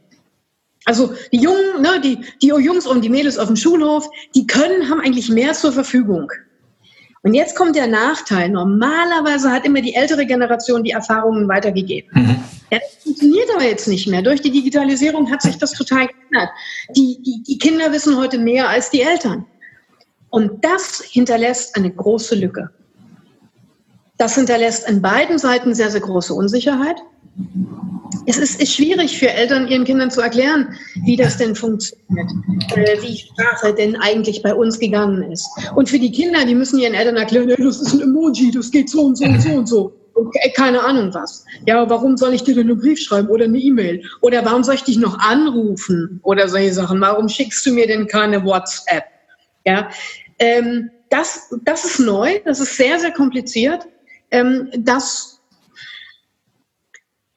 [0.84, 4.88] Also die Jungen, ne, die, die Jungs und die Mädels auf dem Schulhof, die können,
[4.88, 6.30] haben eigentlich mehr zur Verfügung.
[7.22, 8.48] Und jetzt kommt der Nachteil.
[8.48, 12.10] Normalerweise hat immer die ältere Generation die Erfahrungen weitergegeben.
[12.14, 12.44] Mhm.
[12.70, 14.22] Ja, das funktioniert aber jetzt nicht mehr.
[14.22, 16.50] Durch die Digitalisierung hat sich das total geändert.
[16.96, 19.44] Die, die, die Kinder wissen heute mehr als die Eltern.
[20.30, 22.70] Und das hinterlässt eine große Lücke.
[24.20, 26.96] Das hinterlässt an beiden Seiten sehr, sehr große Unsicherheit.
[28.26, 30.74] Es ist, ist, schwierig für Eltern, ihren Kindern zu erklären,
[31.06, 32.30] wie das denn funktioniert,
[32.76, 35.48] äh, wie Sprache denn eigentlich bei uns gegangen ist.
[35.74, 38.70] Und für die Kinder, die müssen ihren Eltern erklären, hey, das ist ein Emoji, das
[38.70, 39.92] geht so und so und so und so.
[40.54, 41.46] keine Ahnung was.
[41.66, 44.04] Ja, warum soll ich dir denn einen Brief schreiben oder eine E-Mail?
[44.20, 46.20] Oder warum soll ich dich noch anrufen?
[46.24, 47.00] Oder solche Sachen.
[47.00, 49.04] Warum schickst du mir denn keine WhatsApp?
[49.64, 49.88] Ja,
[50.38, 53.86] ähm, das, das ist neu, das ist sehr, sehr kompliziert.
[54.30, 55.40] Ähm, das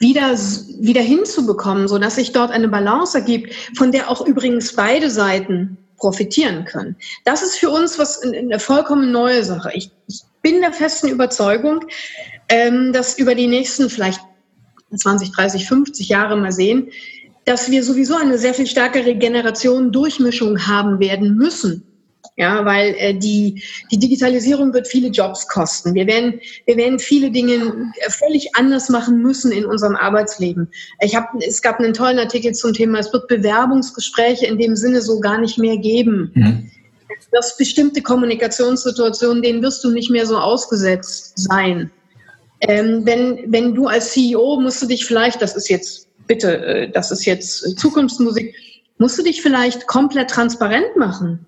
[0.04, 0.38] wieder,
[0.80, 6.66] wieder hinzubekommen, sodass sich dort eine Balance ergibt, von der auch übrigens beide Seiten profitieren
[6.66, 6.98] können.
[7.24, 9.72] Das ist für uns was eine vollkommen neue Sache.
[9.74, 11.86] Ich, ich bin der festen Überzeugung,
[12.50, 14.20] ähm, dass über die nächsten vielleicht
[14.94, 16.92] 20, 30, 50 Jahre mal sehen,
[17.46, 21.93] dass wir sowieso eine sehr viel stärkere Generation Durchmischung haben werden müssen
[22.36, 23.62] ja, weil äh, die,
[23.92, 25.94] die Digitalisierung wird viele Jobs kosten.
[25.94, 30.72] Wir werden, wir werden viele Dinge völlig anders machen müssen in unserem Arbeitsleben.
[31.02, 35.02] Ich hab, es gab einen tollen Artikel zum Thema, es wird Bewerbungsgespräche in dem Sinne
[35.02, 36.32] so gar nicht mehr geben.
[36.34, 36.72] Mhm.
[37.32, 41.92] Dass bestimmte Kommunikationssituationen, denen wirst du nicht mehr so ausgesetzt sein.
[42.62, 46.90] Ähm, wenn, wenn du als CEO musst du dich vielleicht, das ist jetzt, bitte, äh,
[46.90, 48.56] das ist jetzt Zukunftsmusik,
[48.98, 51.46] musst du dich vielleicht komplett transparent machen.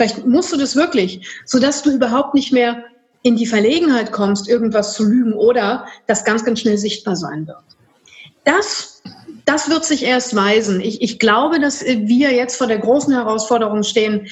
[0.00, 2.84] Vielleicht musst du das wirklich, sodass du überhaupt nicht mehr
[3.20, 7.62] in die Verlegenheit kommst, irgendwas zu lügen oder das ganz, ganz schnell sichtbar sein wird.
[8.44, 9.02] Das,
[9.44, 10.80] das wird sich erst weisen.
[10.80, 14.26] Ich, ich glaube, dass wir jetzt vor der großen Herausforderung stehen,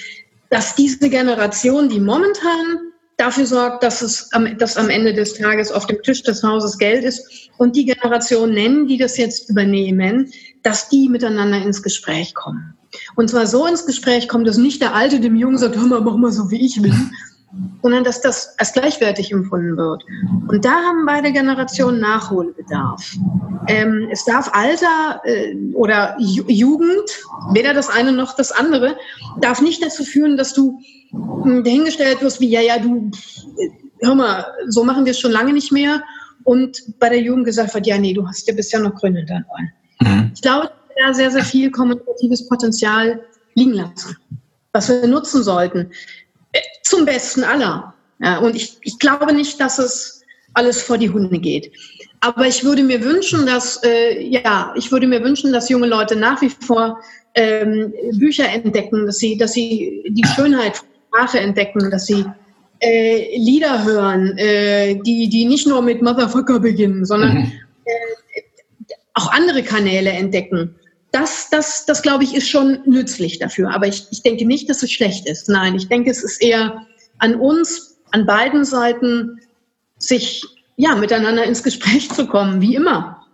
[0.48, 2.78] dass diese Generation, die momentan
[3.18, 6.78] dafür sorgt, dass es am, dass am Ende des Tages auf dem Tisch des Hauses
[6.78, 12.34] Geld ist und die Generation nennen, die das jetzt übernehmen, dass die miteinander ins Gespräch
[12.34, 12.77] kommen.
[13.14, 16.00] Und zwar so ins Gespräch kommt, dass nicht der Alte dem Jungen sagt, hör mal,
[16.00, 16.94] mach mal so, wie ich will,
[17.82, 20.04] sondern dass das als gleichwertig empfunden wird.
[20.48, 23.16] Und da haben beide Generationen Nachholbedarf.
[23.68, 27.10] Ähm, es darf Alter äh, oder Ju Jugend,
[27.52, 28.96] weder das eine noch das andere,
[29.40, 30.80] darf nicht dazu führen, dass du
[31.12, 33.10] äh, dahingestellt wirst wie, ja, ja, du,
[33.58, 33.70] äh,
[34.06, 36.02] hör mal, so machen wir es schon lange nicht mehr.
[36.44, 39.44] Und bei der Jugend gesagt wird, ja, nee, du hast ja bisher noch Gründe deinen
[39.50, 39.72] Ohren.
[40.00, 40.30] Mhm.
[40.34, 43.24] Ich glaube, da sehr, sehr viel kommunikatives Potenzial
[43.54, 44.16] liegen lassen,
[44.72, 45.90] was wir nutzen sollten.
[46.52, 47.94] Äh, zum Besten aller.
[48.20, 50.22] Ja, und ich, ich glaube nicht, dass es
[50.54, 51.70] alles vor die Hunde geht.
[52.20, 56.16] Aber ich würde mir wünschen, dass, äh, ja, ich würde mir wünschen, dass junge Leute
[56.16, 57.00] nach wie vor
[57.34, 62.24] ähm, Bücher entdecken, dass sie, dass sie die Schönheit von Sprache entdecken, dass sie
[62.80, 67.52] äh, Lieder hören, äh, die, die nicht nur mit Motherfucker beginnen, sondern mhm.
[67.84, 70.74] äh, auch andere Kanäle entdecken
[71.10, 73.72] das, das, das glaube ich, ist schon nützlich dafür.
[73.72, 75.48] Aber ich, ich denke nicht, dass es schlecht ist.
[75.48, 76.86] Nein, ich denke, es ist eher
[77.18, 79.40] an uns, an beiden Seiten,
[79.98, 80.44] sich
[80.76, 83.26] ja, miteinander ins Gespräch zu kommen, wie immer.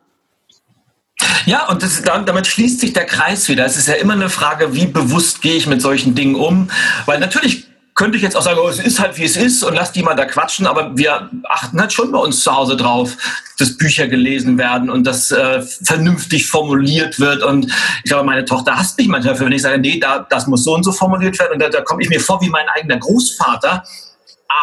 [1.46, 3.66] Ja, und das, damit schließt sich der Kreis wieder.
[3.66, 6.70] Es ist ja immer eine Frage, wie bewusst gehe ich mit solchen Dingen um?
[7.04, 7.63] Weil natürlich
[7.94, 10.02] könnte ich jetzt auch sagen, oh, es ist halt wie es ist und lass die
[10.02, 13.16] mal da quatschen, aber wir achten halt schon bei uns zu Hause drauf,
[13.58, 17.44] dass Bücher gelesen werden und dass äh, vernünftig formuliert wird.
[17.44, 17.66] Und
[18.02, 20.64] ich glaube, meine Tochter hasst mich manchmal für, wenn ich sage, nee, da, das muss
[20.64, 21.52] so und so formuliert werden.
[21.52, 23.84] Und da, da komme ich mir vor wie mein eigener Großvater.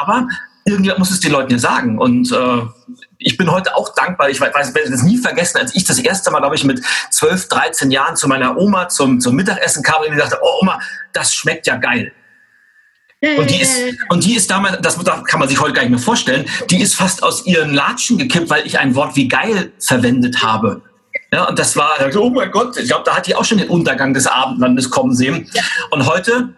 [0.01, 0.27] Aber
[0.65, 1.99] irgendjemand muss es den Leuten ja sagen.
[1.99, 2.61] Und äh,
[3.17, 4.29] ich bin heute auch dankbar.
[4.29, 6.81] Ich weiß, ich werde das nie vergessen, als ich das erste Mal, glaube ich, mit
[7.11, 10.81] 12, 13 Jahren zu meiner Oma zum, zum Mittagessen kam und die dachte, oh Oma,
[11.13, 12.11] das schmeckt ja geil.
[13.37, 13.77] Und die ist,
[14.09, 16.95] und die ist damals, das kann man sich heute gar nicht mehr vorstellen, die ist
[16.95, 20.81] fast aus ihren Latschen gekippt, weil ich ein Wort wie geil verwendet habe.
[21.31, 23.69] Ja, und das war, oh mein Gott, ich glaube, da hat die auch schon den
[23.69, 25.49] Untergang des Abendlandes kommen sehen.
[25.91, 26.55] Und heute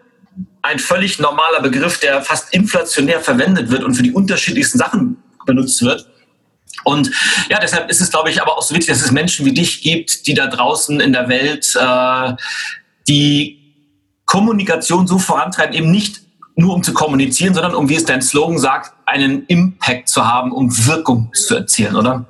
[0.62, 5.82] ein völlig normaler Begriff, der fast inflationär verwendet wird und für die unterschiedlichsten Sachen benutzt
[5.82, 6.08] wird.
[6.84, 7.10] Und
[7.50, 9.82] ja, deshalb ist es, glaube ich, aber auch so wichtig, dass es Menschen wie dich
[9.82, 12.32] gibt, die da draußen in der Welt äh,
[13.06, 13.60] die
[14.24, 16.23] Kommunikation so vorantreiben, eben nicht
[16.56, 20.52] nur um zu kommunizieren, sondern um, wie es dein Slogan sagt, einen Impact zu haben,
[20.52, 22.26] um Wirkung zu erzielen, oder?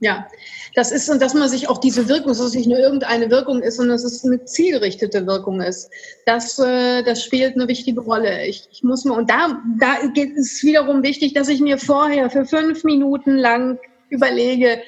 [0.00, 0.26] Ja,
[0.74, 3.60] das ist, und dass man sich auch diese Wirkung, dass es nicht nur irgendeine Wirkung
[3.60, 5.90] ist, sondern dass es eine zielgerichtete Wirkung ist.
[6.26, 8.46] Das, äh, das spielt eine wichtige Rolle.
[8.46, 12.30] Ich, ich muss mal, und da, da geht es wiederum wichtig, dass ich mir vorher
[12.30, 14.80] für fünf Minuten lang überlege,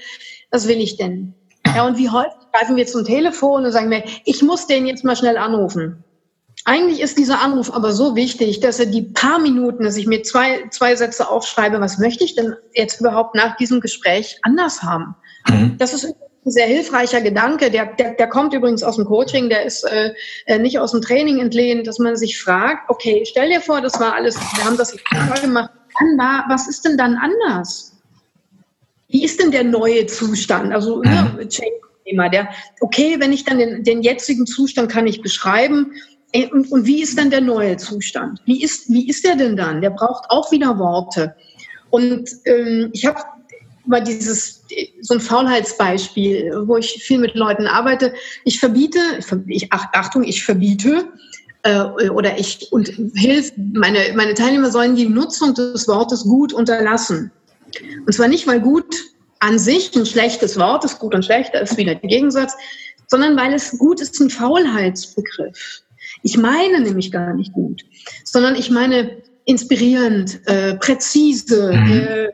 [0.53, 1.35] was will ich denn?
[1.75, 5.05] Ja, und wie häufig greifen wir zum Telefon und sagen mir, ich muss den jetzt
[5.05, 6.05] mal schnell anrufen.
[6.65, 10.23] Eigentlich ist dieser Anruf aber so wichtig, dass er die paar Minuten, dass ich mir
[10.23, 15.15] zwei, zwei Sätze aufschreibe, was möchte ich denn jetzt überhaupt nach diesem Gespräch anders haben?
[15.49, 15.77] Mhm.
[15.79, 17.71] Das ist ein sehr hilfreicher Gedanke.
[17.71, 20.13] Der, der, der kommt übrigens aus dem Coaching, der ist äh,
[20.47, 23.99] äh nicht aus dem Training entlehnt, dass man sich fragt, okay, stell dir vor, das
[23.99, 24.95] war alles, wir haben das
[25.41, 27.97] gemacht, dann war, was ist denn dann anders?
[29.09, 30.73] Wie ist denn der neue Zustand?
[30.73, 31.49] Also ne, mhm.
[32.05, 32.49] Thema, der,
[32.81, 35.93] okay, wenn ich dann den, den jetzigen Zustand kann ich beschreiben,
[36.53, 38.41] und, und wie ist dann der neue Zustand?
[38.45, 39.81] Wie ist, wie ist der denn dann?
[39.81, 41.35] Der braucht auch wieder Worte.
[41.91, 43.21] Und ähm, ich habe
[43.87, 44.63] mal dieses,
[45.01, 48.15] so ein Faulheitsbeispiel, wo ich viel mit Leuten arbeite.
[48.45, 49.01] Ich verbiete,
[49.49, 51.09] ich, Achtung, ich verbiete
[51.63, 57.33] äh, oder ich und hilf, meine, meine Teilnehmer sollen die Nutzung des Wortes gut unterlassen.
[58.07, 58.95] Und zwar nicht, weil gut
[59.41, 62.55] an sich ein schlechtes Wort ist, gut und schlecht, das ist wieder der Gegensatz,
[63.09, 65.83] sondern weil es gut ist ein Faulheitsbegriff.
[66.23, 67.83] Ich meine nämlich gar nicht gut,
[68.25, 71.93] sondern ich meine inspirierend, äh, präzise, mhm.
[71.93, 72.29] äh,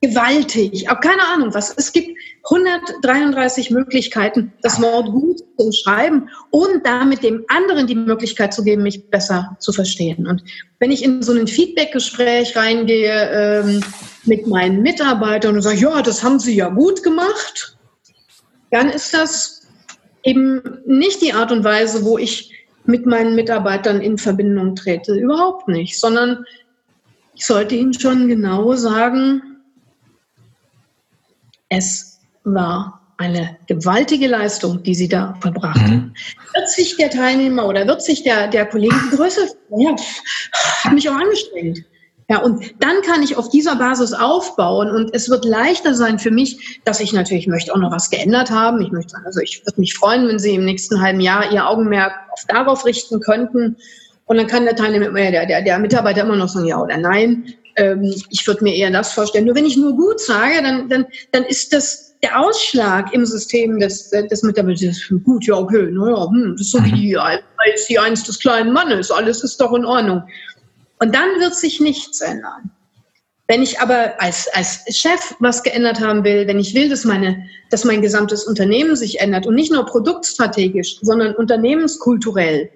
[0.00, 1.74] gewaltig, auch keine Ahnung was.
[1.76, 8.52] Es gibt 133 Möglichkeiten, das Wort gut zu umschreiben und damit dem anderen die Möglichkeit
[8.52, 10.26] zu geben, mich besser zu verstehen.
[10.26, 10.42] Und
[10.78, 13.82] wenn ich in so ein Feedback-Gespräch reingehe ähm,
[14.24, 17.76] mit meinen Mitarbeitern und sage, ja, das haben sie ja gut gemacht,
[18.70, 19.62] dann ist das
[20.24, 22.55] eben nicht die Art und Weise, wo ich
[22.86, 25.14] mit meinen Mitarbeitern in Verbindung trete.
[25.14, 26.44] Überhaupt nicht, sondern
[27.34, 29.42] ich sollte ihnen schon genau sagen,
[31.68, 35.94] es war eine gewaltige Leistung, die sie da verbracht haben.
[35.94, 36.14] Mhm.
[36.54, 39.96] Wird sich der Teilnehmer oder wird sich der, der Kollege größer, ja,
[40.84, 41.84] hat mich auch angestrengt.
[42.28, 46.32] Ja, und dann kann ich auf dieser Basis aufbauen und es wird leichter sein für
[46.32, 48.80] mich, dass ich natürlich möchte auch noch was geändert haben.
[48.82, 52.12] Ich möchte, also ich würde mich freuen, wenn Sie im nächsten halben Jahr Ihr Augenmerk
[52.32, 53.76] auf darauf richten könnten.
[54.24, 57.54] Und dann kann der Teilnehmer, der, der, der Mitarbeiter immer noch sagen, ja oder nein.
[57.76, 59.44] Ähm, ich würde mir eher das vorstellen.
[59.44, 63.78] Nur wenn ich nur gut sage, dann, dann, dann ist das der Ausschlag im System
[63.78, 65.00] des, des Mitarbeiters.
[65.22, 66.96] Gut, ja, okay, naja, hm, das ist so wie mhm.
[66.96, 67.18] die,
[67.88, 69.12] die Eins des kleinen Mannes.
[69.12, 70.22] Alles ist doch in Ordnung.
[70.98, 72.70] Und dann wird sich nichts ändern.
[73.48, 77.46] Wenn ich aber als, als Chef was geändert haben will, wenn ich will, dass, meine,
[77.70, 82.68] dass mein gesamtes Unternehmen sich ändert und nicht nur produktstrategisch, sondern unternehmenskulturell,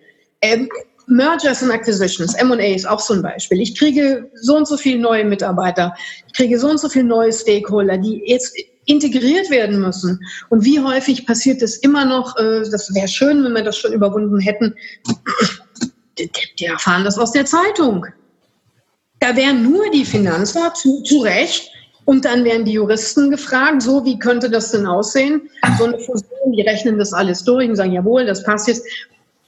[0.43, 0.69] ähm,
[1.09, 3.61] Mergers and Acquisitions, M&A ist auch so ein Beispiel.
[3.61, 5.93] Ich kriege so und so viele neue Mitarbeiter,
[6.29, 8.57] ich kriege so und so viele neue Stakeholder, die jetzt
[8.87, 10.21] integriert werden müssen.
[10.51, 12.37] Und wie häufig passiert das immer noch?
[12.37, 14.77] Äh, das wäre schön, wenn wir das schon überwunden hätten.
[16.27, 18.07] Die, die erfahren das aus der Zeitung.
[19.21, 21.71] Da wären nur die Finanzer zu, zu Recht
[22.05, 25.49] und dann werden die Juristen gefragt, so wie könnte das denn aussehen?
[25.79, 28.85] So eine Fusion, die rechnen das alles durch und sagen, jawohl, das passt jetzt.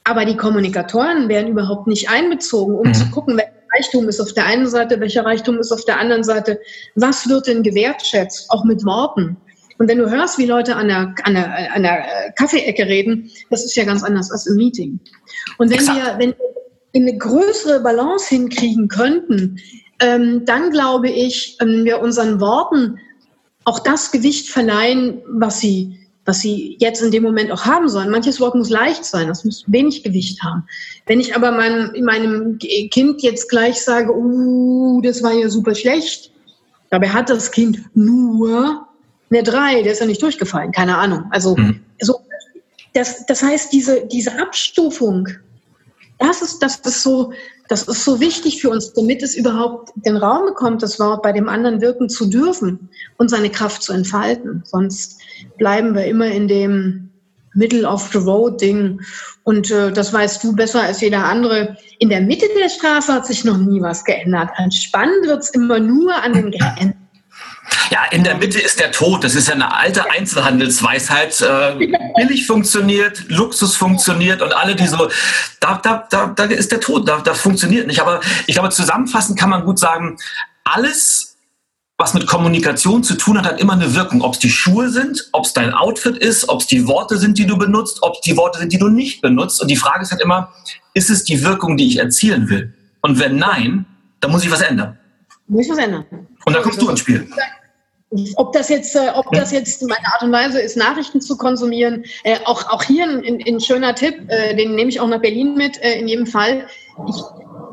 [0.03, 2.93] Aber die Kommunikatoren werden überhaupt nicht einbezogen, um mhm.
[2.93, 6.23] zu gucken, welcher Reichtum ist auf der einen Seite, welcher Reichtum ist auf der anderen
[6.23, 6.59] Seite.
[6.95, 9.37] Was wird denn gewertschätzt, auch mit Worten?
[9.79, 12.05] Und wenn du hörst, wie Leute an der, an der, an der
[12.37, 14.99] Kaffeeecke reden, das ist ja ganz anders als im Meeting.
[15.57, 16.53] Und wenn wir, wenn wir
[16.95, 19.59] eine größere Balance hinkriegen könnten,
[19.99, 22.99] ähm, dann glaube ich, wenn wir unseren Worten
[23.65, 28.09] auch das Gewicht verleihen, was sie was sie jetzt in dem Moment auch haben sollen.
[28.09, 30.65] Manches Wort muss leicht sein, das muss wenig Gewicht haben.
[31.05, 36.31] Wenn ich aber meinem, meinem Kind jetzt gleich sage, uh, das war ja super schlecht,
[36.89, 38.87] dabei hat das Kind nur
[39.29, 41.25] eine drei, der ist ja nicht durchgefallen, keine Ahnung.
[41.31, 41.81] Also mhm.
[41.99, 42.19] so,
[42.93, 45.27] das, das heißt, diese, diese Abstufung,
[46.23, 47.33] das ist, das ist so,
[47.67, 51.31] das ist so wichtig für uns, damit es überhaupt den Raum bekommt, das Wort bei
[51.31, 54.63] dem anderen wirken zu dürfen und seine Kraft zu entfalten.
[54.65, 55.19] Sonst
[55.57, 57.09] bleiben wir immer in dem
[57.55, 59.01] Middle of the Road Ding.
[59.43, 61.77] Und äh, das weißt du besser als jeder andere.
[61.99, 64.49] In der Mitte der Straße hat sich noch nie was geändert.
[64.73, 67.02] Spannend wird es immer nur an den Grenzen.
[67.89, 69.23] Ja, in der Mitte ist der Tod.
[69.23, 71.41] Das ist ja eine alte Einzelhandelsweisheit.
[71.41, 71.87] Äh,
[72.17, 75.09] billig funktioniert, Luxus funktioniert und alle, die so,
[75.59, 78.01] da, da, da, da ist der Tod, da, das funktioniert nicht.
[78.01, 80.17] Aber ich glaube, zusammenfassend kann man gut sagen,
[80.63, 81.37] alles,
[81.97, 84.21] was mit Kommunikation zu tun hat, hat immer eine Wirkung.
[84.21, 87.37] Ob es die Schuhe sind, ob es dein Outfit ist, ob es die Worte sind,
[87.37, 89.61] die du benutzt, ob es die Worte sind, die du nicht benutzt.
[89.61, 90.51] Und die Frage ist halt immer,
[90.93, 92.73] ist es die Wirkung, die ich erzielen will?
[93.01, 93.85] Und wenn nein,
[94.19, 94.97] dann muss ich was ändern.
[95.47, 96.05] Muss ich was ändern.
[96.45, 97.27] Und dann kommst du ins Spiel.
[98.35, 102.05] Ob das jetzt, äh, ob das jetzt meine Art und Weise ist, Nachrichten zu konsumieren,
[102.23, 105.55] äh, auch, auch hier ein, ein schöner Tipp, äh, den nehme ich auch nach Berlin
[105.55, 106.67] mit, äh, in jedem Fall.
[107.07, 107.15] Ich,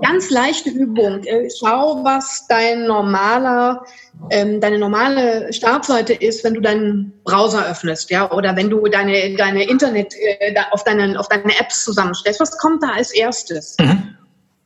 [0.02, 1.22] ganz leichte Übung.
[1.24, 3.84] Äh, schau, was dein normaler,
[4.30, 9.36] ähm, deine normale Startseite ist, wenn du deinen Browser öffnest, ja, oder wenn du deine,
[9.36, 12.40] deine Internet äh, auf, deine, auf deine Apps zusammenstellst.
[12.40, 13.76] Was kommt da als erstes?
[13.78, 14.16] Mhm.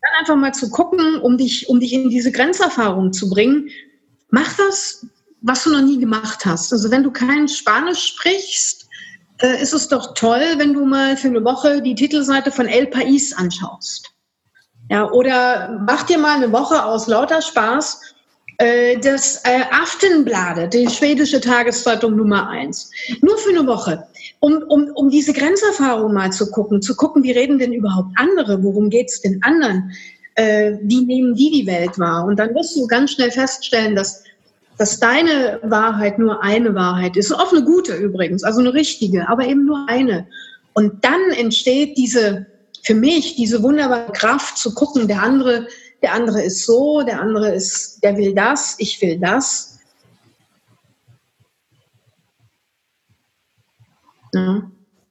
[0.04, 3.70] Dann einfach mal zu gucken, um dich, um dich in diese Grenzerfahrung zu bringen.
[4.30, 5.06] Mach das
[5.44, 6.72] was du noch nie gemacht hast.
[6.72, 8.88] Also wenn du kein Spanisch sprichst,
[9.42, 12.86] äh, ist es doch toll, wenn du mal für eine Woche die Titelseite von El
[12.86, 14.10] País anschaust.
[14.90, 18.00] Ja, oder mach dir mal eine Woche aus lauter Spaß
[18.58, 22.90] äh, das äh, Aftenblade, die schwedische Tageszeitung Nummer eins.
[23.20, 24.06] Nur für eine Woche.
[24.44, 28.62] Um, um, um diese Grenzerfahrung mal zu gucken, zu gucken, wie reden denn überhaupt andere,
[28.62, 29.92] worum geht's den anderen,
[30.34, 32.26] äh, wie nehmen die die Welt wahr.
[32.26, 34.22] Und dann wirst du ganz schnell feststellen, dass
[34.76, 39.46] dass deine Wahrheit nur eine Wahrheit ist, oft eine gute übrigens, also eine richtige, aber
[39.46, 40.26] eben nur eine.
[40.72, 42.46] Und dann entsteht diese,
[42.82, 45.68] für mich, diese wunderbare Kraft zu gucken, der andere,
[46.02, 49.73] der andere ist so, der andere ist, der will das, ich will das.
[54.34, 54.62] Ja.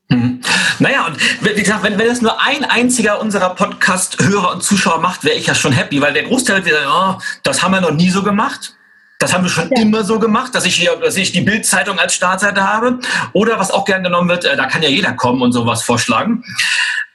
[0.09, 0.41] Mhm.
[0.79, 5.23] Naja, und wie gesagt, wenn, wenn das nur ein einziger unserer Podcast-Hörer und Zuschauer macht,
[5.23, 7.91] wäre ich ja schon happy, weil der Großteil wird sagen, oh, das haben wir noch
[7.91, 8.75] nie so gemacht.
[9.19, 9.81] Das haben wir schon ja.
[9.81, 12.99] immer so gemacht, dass ich hier, dass ich die Bildzeitung als Startseite habe.
[13.31, 16.43] Oder was auch gern genommen wird, äh, da kann ja jeder kommen und sowas vorschlagen.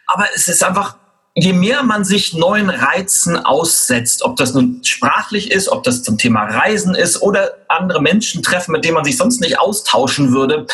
[0.06, 0.96] Aber es ist einfach,
[1.34, 6.16] je mehr man sich neuen Reizen aussetzt, ob das nun sprachlich ist, ob das zum
[6.16, 10.66] Thema Reisen ist oder andere Menschen treffen, mit denen man sich sonst nicht austauschen würde,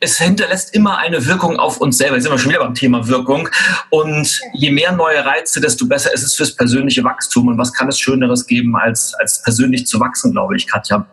[0.00, 2.16] es hinterlässt immer eine Wirkung auf uns selber.
[2.16, 3.48] Jetzt sind wir schon wieder beim Thema Wirkung.
[3.90, 7.48] Und je mehr neue Reize, desto besser ist es fürs persönliche Wachstum.
[7.48, 11.06] Und was kann es Schöneres geben, als, als persönlich zu wachsen, glaube ich, Katja.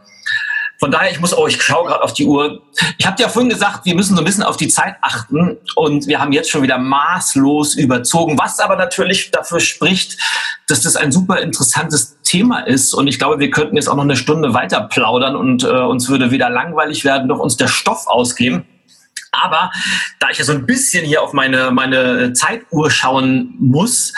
[0.79, 2.61] Von daher, ich muss auch, ich schaue gerade auf die Uhr.
[2.97, 6.05] Ich habe ja vorhin gesagt, wir müssen so ein bisschen auf die Zeit achten und
[6.05, 10.19] wir haben jetzt schon wieder maßlos überzogen, was aber natürlich dafür spricht,
[10.67, 14.03] dass das ein super interessantes Thema ist und ich glaube, wir könnten jetzt auch noch
[14.03, 18.05] eine Stunde weiter plaudern und äh, uns würde wieder langweilig werden, doch uns der Stoff
[18.05, 18.63] ausgeben.
[19.41, 19.71] Aber
[20.19, 24.13] da ich ja so ein bisschen hier auf meine, meine Zeituhr schauen muss,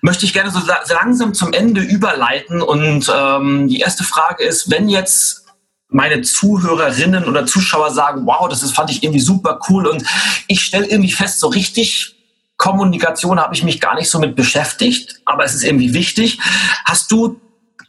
[0.00, 0.60] möchte ich gerne so
[0.92, 2.62] langsam zum Ende überleiten.
[2.62, 5.44] Und ähm, die erste Frage ist, wenn jetzt
[5.88, 10.04] meine Zuhörerinnen oder Zuschauer sagen, wow, das ist, fand ich irgendwie super cool und
[10.48, 12.16] ich stelle irgendwie fest, so richtig
[12.56, 16.38] Kommunikation habe ich mich gar nicht so mit beschäftigt, aber es ist irgendwie wichtig.
[16.84, 17.40] Hast du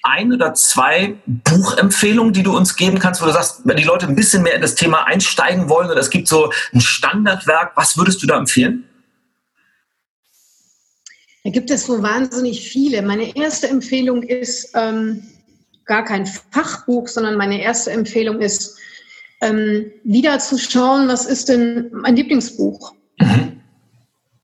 [0.08, 4.08] ein oder zwei Buchempfehlungen, die du uns geben kannst, wo du sagst, wenn die Leute
[4.08, 7.97] ein bisschen mehr in das Thema einsteigen wollen oder es gibt so ein Standardwerk, was
[7.97, 8.86] würdest du da empfehlen?
[11.43, 13.01] Da gibt es so wahnsinnig viele.
[13.01, 15.24] Meine erste Empfehlung ist ähm,
[15.86, 18.78] gar kein Fachbuch, sondern meine erste Empfehlung ist,
[19.41, 22.93] ähm, wieder zu schauen, was ist denn mein Lieblingsbuch?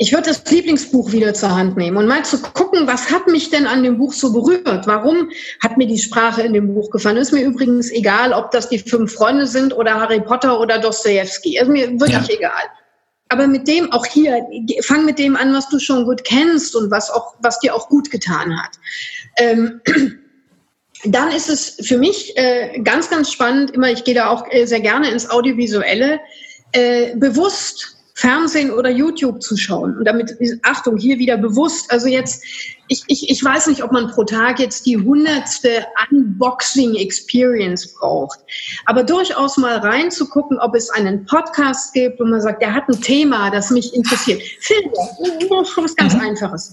[0.04, 3.52] Ich würde das Lieblingsbuch wieder zur Hand nehmen und mal zu gucken, was hat mich
[3.52, 4.86] denn an dem Buch so berührt?
[4.86, 5.30] Warum
[5.62, 7.16] hat mir die Sprache in dem Buch gefallen?
[7.16, 11.58] Ist mir übrigens egal, ob das die fünf Freunde sind oder Harry Potter oder Dostoevsky.
[11.58, 12.36] Ist mir wirklich ja.
[12.36, 12.64] egal.
[13.30, 14.46] Aber mit dem auch hier,
[14.82, 17.88] fang mit dem an, was du schon gut kennst und was auch, was dir auch
[17.88, 18.72] gut getan hat.
[19.38, 19.80] Ähm,
[21.06, 24.66] dann ist es für mich äh, ganz, ganz spannend, immer, ich gehe da auch äh,
[24.66, 26.20] sehr gerne ins Audiovisuelle,
[26.74, 29.98] äh, bewusst Fernsehen oder YouTube zu schauen.
[29.98, 32.42] Und damit, Achtung, hier wieder bewusst, also jetzt,
[32.88, 38.40] ich, ich, ich weiß nicht, ob man pro Tag jetzt die hundertste Unboxing-Experience braucht,
[38.86, 43.02] aber durchaus mal reinzugucken, ob es einen Podcast gibt, wo man sagt, der hat ein
[43.02, 44.42] Thema, das mich interessiert.
[44.62, 44.90] Filme,
[45.76, 46.22] was ganz mhm.
[46.22, 46.72] Einfaches.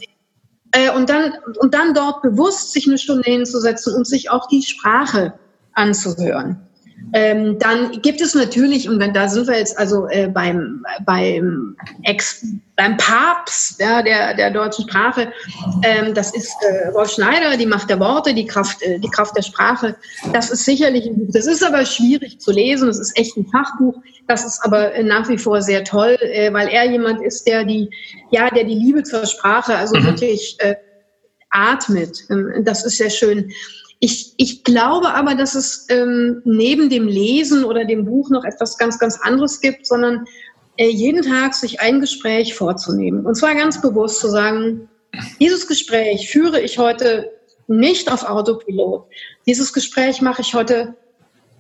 [0.71, 4.63] Äh, und, dann, und dann dort bewusst sich eine Stunde hinzusetzen und sich auch die
[4.63, 5.33] Sprache
[5.73, 6.70] anzuhören.
[7.13, 11.77] Ähm, dann gibt es natürlich, und wenn, da sind wir jetzt also äh, beim, beim,
[12.05, 12.47] Ex,
[12.77, 15.33] beim Papst ja, der, der deutschen Sprache,
[15.83, 19.37] ähm, das ist äh, Rolf Schneider, die Macht der Worte, die Kraft, äh, die Kraft
[19.37, 19.97] der Sprache.
[20.33, 21.33] Das ist sicherlich ein Buch.
[21.33, 23.97] Das ist aber schwierig zu lesen, das ist echt ein Fachbuch.
[24.29, 27.65] Das ist aber äh, nach wie vor sehr toll, äh, weil er jemand ist, der
[27.65, 27.91] die,
[28.31, 30.05] ja, der die Liebe zur Sprache also mhm.
[30.05, 30.77] wirklich äh,
[31.51, 32.19] atmet.
[32.31, 33.51] Ähm, das ist sehr schön.
[34.01, 38.79] Ich, ich glaube aber, dass es ähm, neben dem Lesen oder dem Buch noch etwas
[38.79, 40.25] ganz, ganz anderes gibt, sondern
[40.79, 43.27] äh, jeden Tag sich ein Gespräch vorzunehmen.
[43.27, 44.89] Und zwar ganz bewusst zu sagen,
[45.39, 47.31] dieses Gespräch führe ich heute
[47.67, 49.07] nicht auf Autopilot.
[49.47, 50.97] Dieses Gespräch mache ich heute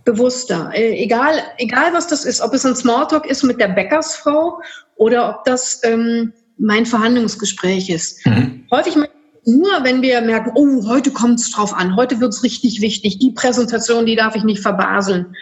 [0.05, 0.70] bewusster.
[0.74, 4.61] Äh, egal, egal was das ist, ob es ein Smalltalk ist mit der Bäckersfrau
[4.97, 8.24] oder ob das ähm, mein Verhandlungsgespräch ist.
[8.26, 8.66] Mhm.
[8.70, 8.97] Häufig
[9.45, 13.18] nur wenn wir merken, oh, heute kommt es drauf an, heute wird es richtig wichtig,
[13.18, 15.34] die Präsentation, die darf ich nicht verbaseln.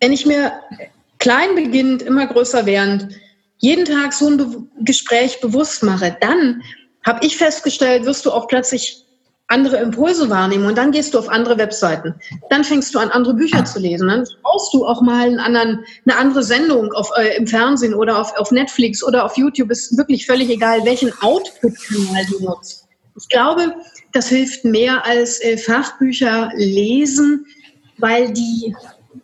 [0.00, 0.52] Wenn ich mir
[1.18, 3.08] klein beginnend, immer größer werdend,
[3.58, 6.60] jeden Tag so ein Be Gespräch bewusst mache, dann
[7.06, 9.01] habe ich festgestellt, wirst du auch plötzlich
[9.52, 12.14] andere Impulse wahrnehmen und dann gehst du auf andere Webseiten.
[12.48, 14.08] Dann fängst du an, andere Bücher zu lesen.
[14.08, 18.34] Dann brauchst du auch mal anderen, eine andere Sendung auf, äh, im Fernsehen oder auf,
[18.38, 19.70] auf Netflix oder auf YouTube.
[19.70, 22.88] Ist wirklich völlig egal, welchen Output-Kanal du nutzt.
[23.20, 23.74] Ich glaube,
[24.12, 27.46] das hilft mehr als äh, Fachbücher lesen,
[27.98, 28.74] weil die,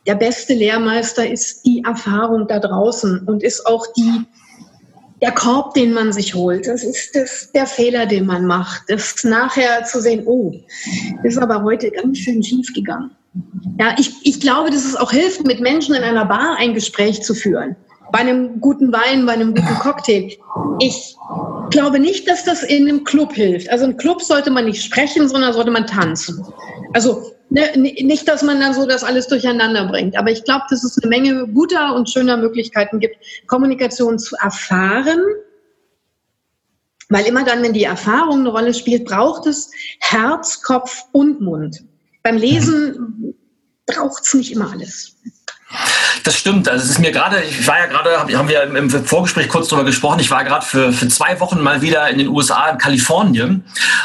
[0.07, 4.25] der beste Lehrmeister ist die Erfahrung da draußen und ist auch die,
[5.21, 8.83] der Korb, den man sich holt, das ist das, der Fehler, den man macht.
[8.89, 10.53] Das nachher zu sehen, oh,
[11.23, 13.11] das ist aber heute ganz schön schief gegangen.
[13.79, 17.23] Ja, ich, ich glaube, dass es auch hilft, mit Menschen in einer Bar ein Gespräch
[17.23, 17.77] zu führen.
[18.13, 20.31] Bei einem guten Wein, bei einem guten Cocktail.
[20.81, 21.17] Ich
[21.71, 23.69] glaube nicht, dass das in einem Club hilft.
[23.71, 26.45] Also im Club sollte man nicht sprechen, sondern sollte man tanzen.
[26.95, 30.17] Also ne, nicht, dass man dann so das alles durcheinander bringt.
[30.17, 35.21] Aber ich glaube, dass es eine Menge guter und schöner Möglichkeiten gibt, Kommunikation zu erfahren.
[37.11, 41.85] Weil immer dann, wenn die Erfahrung eine Rolle spielt, braucht es Herz, Kopf und Mund.
[42.23, 43.35] Beim Lesen
[43.87, 45.17] braucht es nicht immer alles.
[46.25, 46.69] Das stimmt.
[46.69, 49.85] Also es ist mir gerade, ich war ja gerade, haben wir im Vorgespräch kurz darüber
[49.85, 53.65] gesprochen, ich war gerade für, für zwei Wochen mal wieder in den USA, in Kalifornien.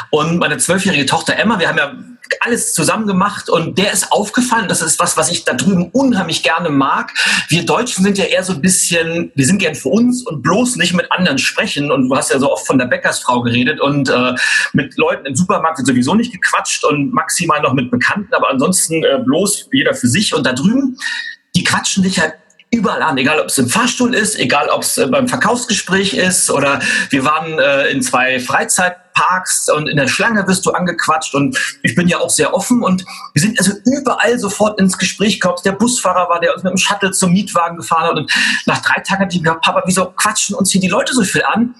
[0.09, 1.93] Und meine zwölfjährige Tochter Emma, wir haben ja
[2.39, 4.67] alles zusammen gemacht und der ist aufgefallen.
[4.67, 7.11] Das ist was, was ich da drüben unheimlich gerne mag.
[7.49, 10.77] Wir Deutschen sind ja eher so ein bisschen, wir sind gern für uns und bloß
[10.77, 11.91] nicht mit anderen sprechen.
[11.91, 14.33] Und du hast ja so oft von der Bäckersfrau geredet und äh,
[14.73, 19.03] mit Leuten im Supermarkt wird sowieso nicht gequatscht und maximal noch mit Bekannten, aber ansonsten
[19.03, 20.33] äh, bloß jeder für sich.
[20.33, 20.97] Und da drüben,
[21.55, 22.33] die quatschen dich halt
[22.73, 26.49] überall an, egal ob es im Fahrstuhl ist, egal ob es äh, beim Verkaufsgespräch ist
[26.49, 26.79] oder
[27.11, 31.93] wir waren äh, in zwei Freizeitparks und in der Schlange wirst du angequatscht und ich
[31.93, 35.61] bin ja auch sehr offen und wir sind also überall sofort ins Gespräch gekommen.
[35.63, 38.31] Der Busfahrer war, der uns mit dem Shuttle zum Mietwagen gefahren hat und
[38.65, 41.43] nach drei Tagen hat ich gesagt, Papa, wieso quatschen uns hier die Leute so viel
[41.43, 41.75] an?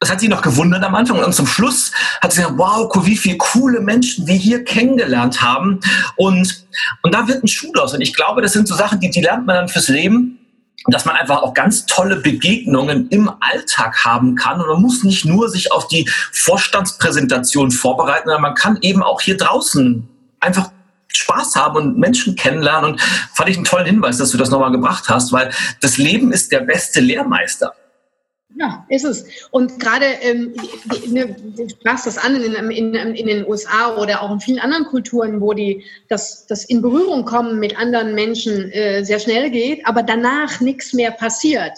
[0.00, 1.92] Das hat sie noch gewundert am Anfang und zum Schluss
[2.22, 5.78] hat sie gesagt, wow, wie viele coole Menschen wir hier kennengelernt haben.
[6.16, 6.66] Und,
[7.02, 9.20] und da wird ein Schuh aus und ich glaube, das sind so Sachen, die, die
[9.20, 10.38] lernt man dann fürs Leben
[10.86, 14.60] dass man einfach auch ganz tolle Begegnungen im Alltag haben kann.
[14.60, 19.20] Und man muss nicht nur sich auf die Vorstandspräsentation vorbereiten, sondern man kann eben auch
[19.20, 20.08] hier draußen
[20.40, 20.70] einfach
[21.08, 22.92] Spaß haben und Menschen kennenlernen.
[22.92, 23.00] Und
[23.34, 26.50] fand ich einen tollen Hinweis, dass du das nochmal gebracht hast, weil das Leben ist
[26.50, 27.74] der beste Lehrmeister.
[28.56, 29.24] Ja, ist es.
[29.52, 30.54] Und gerade, ähm,
[31.06, 34.84] ne, du sprachst das an in, in, in, den USA oder auch in vielen anderen
[34.86, 39.86] Kulturen, wo die, das, das in Berührung kommen mit anderen Menschen äh, sehr schnell geht,
[39.86, 41.72] aber danach nichts mehr passiert.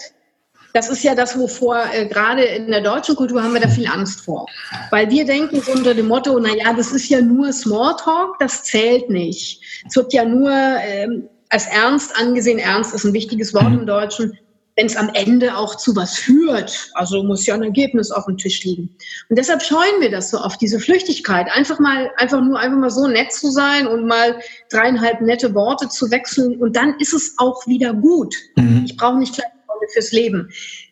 [0.73, 3.87] Das ist ja das, wovor äh, gerade in der deutschen Kultur haben wir da viel
[3.87, 4.47] Angst vor.
[4.89, 8.63] Weil wir denken so unter dem Motto, na ja, das ist ja nur Smalltalk, das
[8.63, 9.61] zählt nicht.
[9.87, 14.35] Es wird ja nur ähm, als ernst angesehen, ernst ist ein wichtiges Wort im Deutschen,
[14.75, 16.91] wenn es am Ende auch zu was führt.
[16.93, 18.95] Also muss ja ein Ergebnis auf dem Tisch liegen.
[19.29, 21.47] Und deshalb scheuen wir das so oft, diese Flüchtigkeit.
[21.53, 25.89] Einfach mal, einfach nur einfach mal so nett zu sein und mal dreieinhalb nette Worte
[25.89, 28.35] zu wechseln und dann ist es auch wieder gut.
[28.55, 28.83] Mhm.
[28.85, 29.47] Ich brauche nicht gleich
[29.91, 30.49] fürs Leben.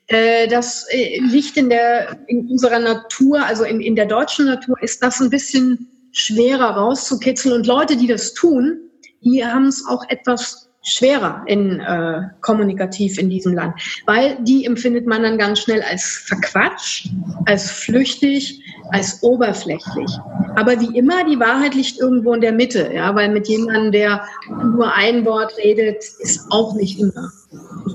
[0.07, 4.75] Äh, das äh, liegt in der, in unserer Natur, also in, in der deutschen Natur
[4.82, 8.89] ist das ein bisschen schwerer rauszukitzeln und Leute, die das tun,
[9.23, 13.75] die haben es auch etwas schwerer in äh, kommunikativ in diesem Land,
[14.05, 17.09] weil die empfindet man dann ganz schnell als verquatscht,
[17.45, 20.09] als flüchtig, als oberflächlich.
[20.55, 24.25] Aber wie immer, die Wahrheit liegt irgendwo in der Mitte, ja, weil mit jemandem, der
[24.49, 27.32] nur ein Wort redet, ist auch nicht immer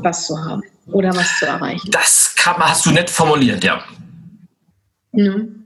[0.03, 0.63] was zu haben
[0.93, 1.91] oder was zu erreichen.
[1.91, 3.83] Das kann, hast du nett formuliert, ja.
[5.13, 5.66] Mhm.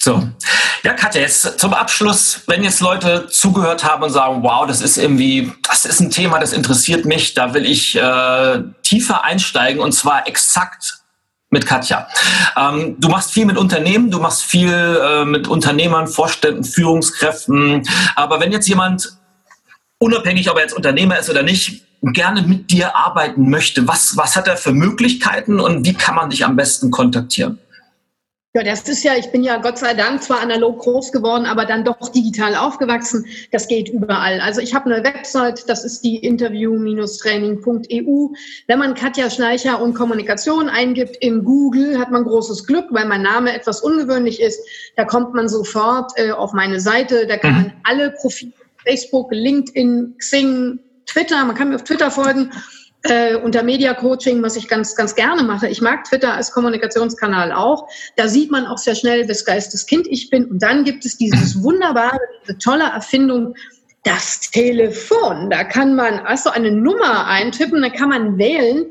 [0.00, 0.28] So.
[0.84, 4.96] Ja, Katja, jetzt zum Abschluss, wenn jetzt Leute zugehört haben und sagen, wow, das ist
[4.96, 9.92] irgendwie, das ist ein Thema, das interessiert mich, da will ich äh, tiefer einsteigen und
[9.92, 10.98] zwar exakt
[11.50, 12.06] mit Katja.
[12.56, 17.88] Ähm, du machst viel mit Unternehmen, du machst viel äh, mit Unternehmern, Vorständen, Führungskräften.
[18.14, 19.16] Aber wenn jetzt jemand,
[19.98, 24.36] unabhängig ob er jetzt Unternehmer ist oder nicht, gerne mit dir arbeiten möchte, was, was
[24.36, 27.58] hat er für Möglichkeiten und wie kann man dich am besten kontaktieren?
[28.54, 31.66] Ja, das ist ja, ich bin ja Gott sei Dank zwar analog groß geworden, aber
[31.66, 33.26] dann doch digital aufgewachsen.
[33.52, 34.40] Das geht überall.
[34.40, 38.28] Also ich habe eine Website, das ist die interview-training.eu.
[38.66, 43.20] Wenn man Katja Schleicher und Kommunikation eingibt in Google, hat man großes Glück, weil mein
[43.20, 44.66] Name etwas ungewöhnlich ist.
[44.96, 47.26] Da kommt man sofort äh, auf meine Seite.
[47.26, 47.58] Da kann mhm.
[47.58, 52.50] man alle Profile, Facebook, LinkedIn, Xing, Twitter, man kann mir auf Twitter folgen
[53.10, 55.68] äh, unter Media Coaching, was ich ganz, ganz gerne mache.
[55.68, 57.88] Ich mag Twitter als Kommunikationskanal auch.
[58.16, 60.46] Da sieht man auch sehr schnell, wes Geistes Kind ich bin.
[60.46, 63.54] Und dann gibt es dieses wunderbare, diese tolle Erfindung,
[64.04, 65.50] das Telefon.
[65.50, 68.86] Da kann man also eine Nummer eintippen, da kann man wählen.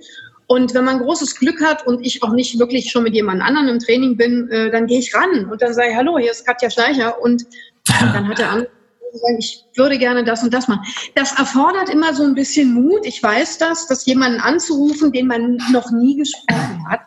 [0.47, 3.68] Und wenn man großes Glück hat und ich auch nicht wirklich schon mit jemand anderem
[3.68, 6.45] im Training bin, äh, dann gehe ich ran und dann sage ich, hallo, hier ist
[6.45, 7.22] Katja Schleicher.
[7.22, 8.76] Und, und dann hat der andere
[9.14, 10.86] sagen, ich würde gerne das und das machen.
[11.16, 13.05] Das erfordert immer so ein bisschen Mut.
[13.05, 17.01] Ich weiß das, dass jemanden anzurufen, den man noch nie gesprochen hat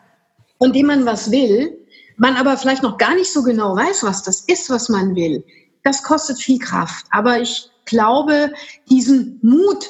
[0.57, 1.77] und dem man was will,
[2.17, 5.43] man aber vielleicht noch gar nicht so genau weiß, was das ist, was man will.
[5.83, 7.05] Das kostet viel Kraft.
[7.09, 8.53] Aber ich glaube,
[8.89, 9.89] diesen Mut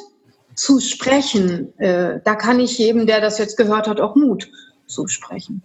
[0.55, 4.49] zu sprechen, äh, da kann ich jedem, der das jetzt gehört hat, auch Mut
[4.87, 5.61] zusprechen.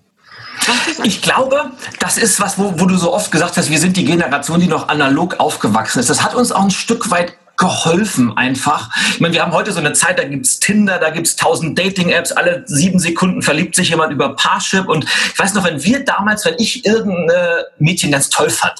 [1.05, 1.71] Ich glaube,
[2.01, 4.67] das ist was, wo, wo, du so oft gesagt hast, wir sind die Generation, die
[4.67, 6.11] noch analog aufgewachsen ist.
[6.11, 8.91] Das hat uns auch ein Stück weit geholfen einfach.
[9.11, 12.33] Ich meine, wir haben heute so eine Zeit, da gibt's Tinder, da gibt's tausend Dating-Apps,
[12.33, 14.89] alle sieben Sekunden verliebt sich jemand über Parship.
[14.89, 18.75] Und ich weiß noch, wenn wir damals, wenn ich irgendeine Mädchen ganz toll fand,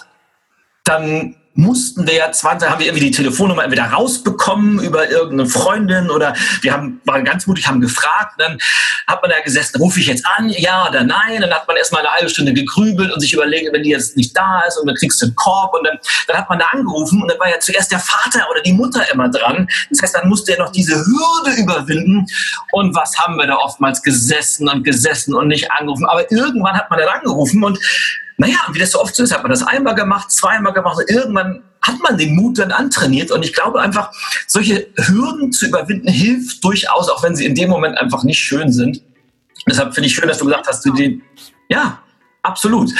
[0.85, 6.11] dann mussten wir ja 20, haben wir irgendwie die Telefonnummer entweder rausbekommen über irgendeine Freundin
[6.11, 8.35] oder wir haben, waren ganz mutig, haben gefragt.
[8.39, 8.59] Dann
[9.07, 11.41] hat man da gesessen, rufe ich jetzt an, ja oder nein?
[11.41, 14.37] Dann hat man erstmal eine halbe Stunde gegrübelt und sich überlegt, wenn die jetzt nicht
[14.37, 15.99] da ist und dann kriegst du einen Korb und dann,
[16.29, 19.11] dann hat man da angerufen und dann war ja zuerst der Vater oder die Mutter
[19.11, 19.67] immer dran.
[19.91, 22.27] Das heißt, dann musste er noch diese Hürde überwinden.
[22.73, 26.05] Und was haben wir da oftmals gesessen und gesessen und nicht angerufen?
[26.05, 27.79] Aber irgendwann hat man dann angerufen und
[28.39, 31.11] naja, wie das so oft so ist, hat man das einmal gemacht, zweimal gemacht und
[31.11, 33.31] irgendwann hat man den Mut dann antrainiert.
[33.31, 34.11] Und ich glaube einfach,
[34.47, 38.73] solche Hürden zu überwinden hilft durchaus, auch wenn sie in dem Moment einfach nicht schön
[38.73, 39.03] sind.
[39.69, 41.23] Deshalb finde ich schön, dass du gesagt hast, du die,
[41.69, 41.99] ja,
[42.43, 42.93] absolut.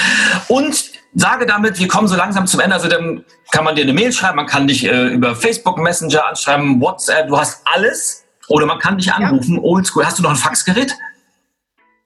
[0.47, 2.75] Und sage damit, wir kommen so langsam zum Ende.
[2.75, 6.25] Also dann kann man dir eine Mail schreiben, man kann dich äh, über Facebook Messenger
[6.25, 8.23] anschreiben, WhatsApp, du hast alles.
[8.49, 9.61] Oder man kann dich anrufen, ja.
[9.61, 10.05] oldschool.
[10.05, 10.95] Hast du noch ein Faxgerät?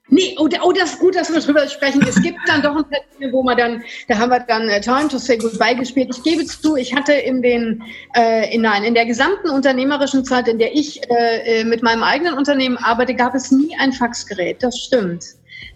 [0.08, 2.04] Nee, oh, oh, das ist gut, dass wir darüber sprechen.
[2.06, 3.00] Es gibt dann doch ein paar
[3.30, 6.10] wo man dann, da haben wir dann äh, Time to Say Goodbye gespielt.
[6.14, 7.82] Ich gebe zu, ich hatte in den,
[8.16, 12.02] äh, in, nein, in der gesamten unternehmerischen Zeit, in der ich äh, äh mit meinem
[12.02, 14.62] eigenen Unternehmen arbeite, gab es nie ein Faxgerät.
[14.62, 15.24] Das stimmt.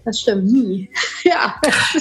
[0.05, 0.91] Das stimmt nie.
[1.25, 1.55] ja,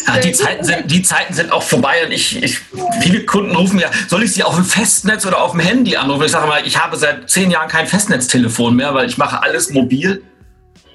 [0.08, 2.60] ja die, Zeiten sind, die Zeiten sind auch vorbei und ich, ich,
[3.02, 6.26] viele Kunden rufen ja, soll ich sie auf dem Festnetz oder auf dem Handy anrufen?
[6.26, 9.70] Ich sage mal, ich habe seit zehn Jahren kein Festnetztelefon mehr, weil ich mache alles
[9.70, 10.24] mobil.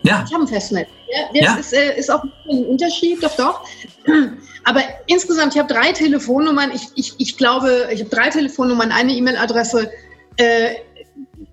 [0.03, 0.24] Ja.
[0.26, 0.88] Ich habe ein Festnetz.
[1.09, 1.57] Ja, das ja.
[1.57, 3.64] Ist, äh, ist auch ein Unterschied, doch, doch.
[4.64, 6.70] Aber insgesamt, ich habe drei Telefonnummern.
[6.74, 9.90] Ich, ich, ich glaube, ich habe drei Telefonnummern, eine E-Mail-Adresse,
[10.36, 10.74] äh,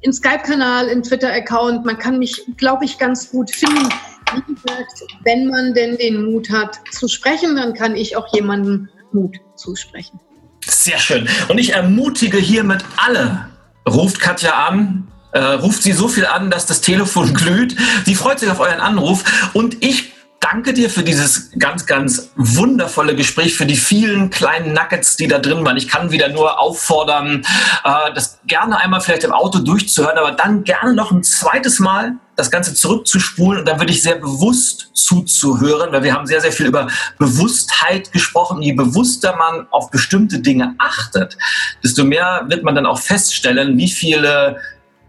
[0.01, 1.85] im Skype-Kanal, im Twitter-Account.
[1.85, 3.89] Man kann mich, glaube ich, ganz gut finden.
[4.33, 8.89] Wie gesagt, wenn man denn den Mut hat zu sprechen, dann kann ich auch jemandem
[9.11, 10.19] Mut zusprechen.
[10.65, 11.27] Sehr schön.
[11.47, 13.49] Und ich ermutige hiermit alle,
[13.87, 17.75] ruft Katja an, äh, ruft sie so viel an, dass das Telefon glüht.
[18.05, 19.23] Sie freut sich auf euren Anruf
[19.53, 25.17] und ich danke dir für dieses ganz, ganz wundervolle Gespräch, für die vielen kleinen Nuggets,
[25.17, 25.77] die da drin waren.
[25.77, 27.43] Ich kann wieder nur auffordern,
[27.83, 32.13] äh, das gerne einmal vielleicht im Auto durchzuhören, aber dann gerne noch ein zweites Mal
[32.35, 36.51] das Ganze zurückzuspulen und dann würde ich sehr bewusst zuzuhören, weil wir haben sehr, sehr
[36.51, 38.61] viel über Bewusstheit gesprochen.
[38.61, 41.35] Je bewusster man auf bestimmte Dinge achtet,
[41.83, 44.57] desto mehr wird man dann auch feststellen, wie viele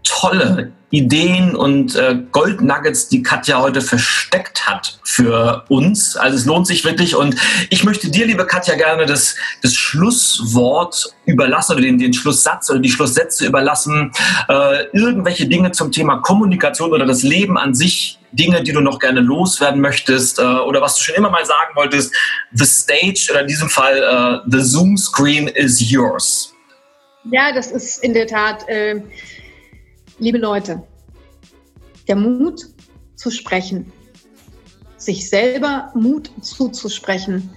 [0.03, 6.15] tolle Ideen und äh, Goldnuggets, die Katja heute versteckt hat für uns.
[6.15, 7.15] Also es lohnt sich wirklich.
[7.15, 7.35] Und
[7.69, 12.79] ich möchte dir, liebe Katja, gerne das, das Schlusswort überlassen oder den, den Schlusssatz oder
[12.79, 14.11] die Schlusssätze überlassen.
[14.47, 18.97] Äh, irgendwelche Dinge zum Thema Kommunikation oder das Leben an sich, Dinge, die du noch
[18.97, 22.13] gerne loswerden möchtest äh, oder was du schon immer mal sagen wolltest.
[22.53, 26.51] The stage oder in diesem Fall äh, the Zoom screen is yours.
[27.31, 29.01] Ja, das ist in der Tat äh,
[30.19, 30.83] Liebe Leute,
[32.09, 32.61] der Mut
[33.15, 33.91] zu sprechen,
[34.97, 37.49] sich selber Mut zuzusprechen,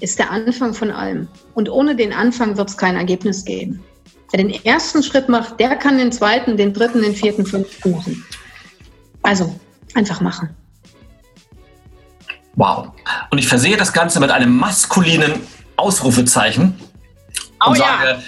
[0.00, 1.26] ist der Anfang von allem.
[1.54, 3.82] Und ohne den Anfang wird es kein Ergebnis geben.
[4.30, 8.26] Wer den ersten Schritt macht, der kann den zweiten, den dritten, den vierten, fünften machen.
[9.22, 9.58] Also
[9.94, 10.54] einfach machen.
[12.56, 12.92] Wow.
[13.30, 15.40] Und ich versehe das Ganze mit einem maskulinen
[15.76, 16.74] Ausrufezeichen
[17.66, 18.22] und oh, sage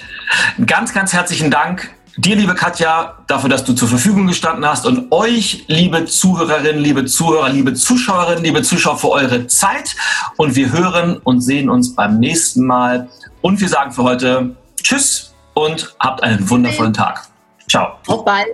[0.59, 0.64] ja.
[0.64, 5.12] ganz, ganz herzlichen Dank Dir, liebe Katja, dafür, dass du zur Verfügung gestanden hast und
[5.12, 9.95] euch, liebe Zuhörerinnen, liebe Zuhörer, liebe Zuschauerinnen, liebe Zuschauer, für eure Zeit.
[10.37, 13.09] Und wir hören und sehen uns beim nächsten Mal.
[13.41, 17.29] Und wir sagen für heute Tschüss und habt einen wundervollen Tag.
[17.69, 17.93] Ciao.
[18.09, 18.49] Auf bald.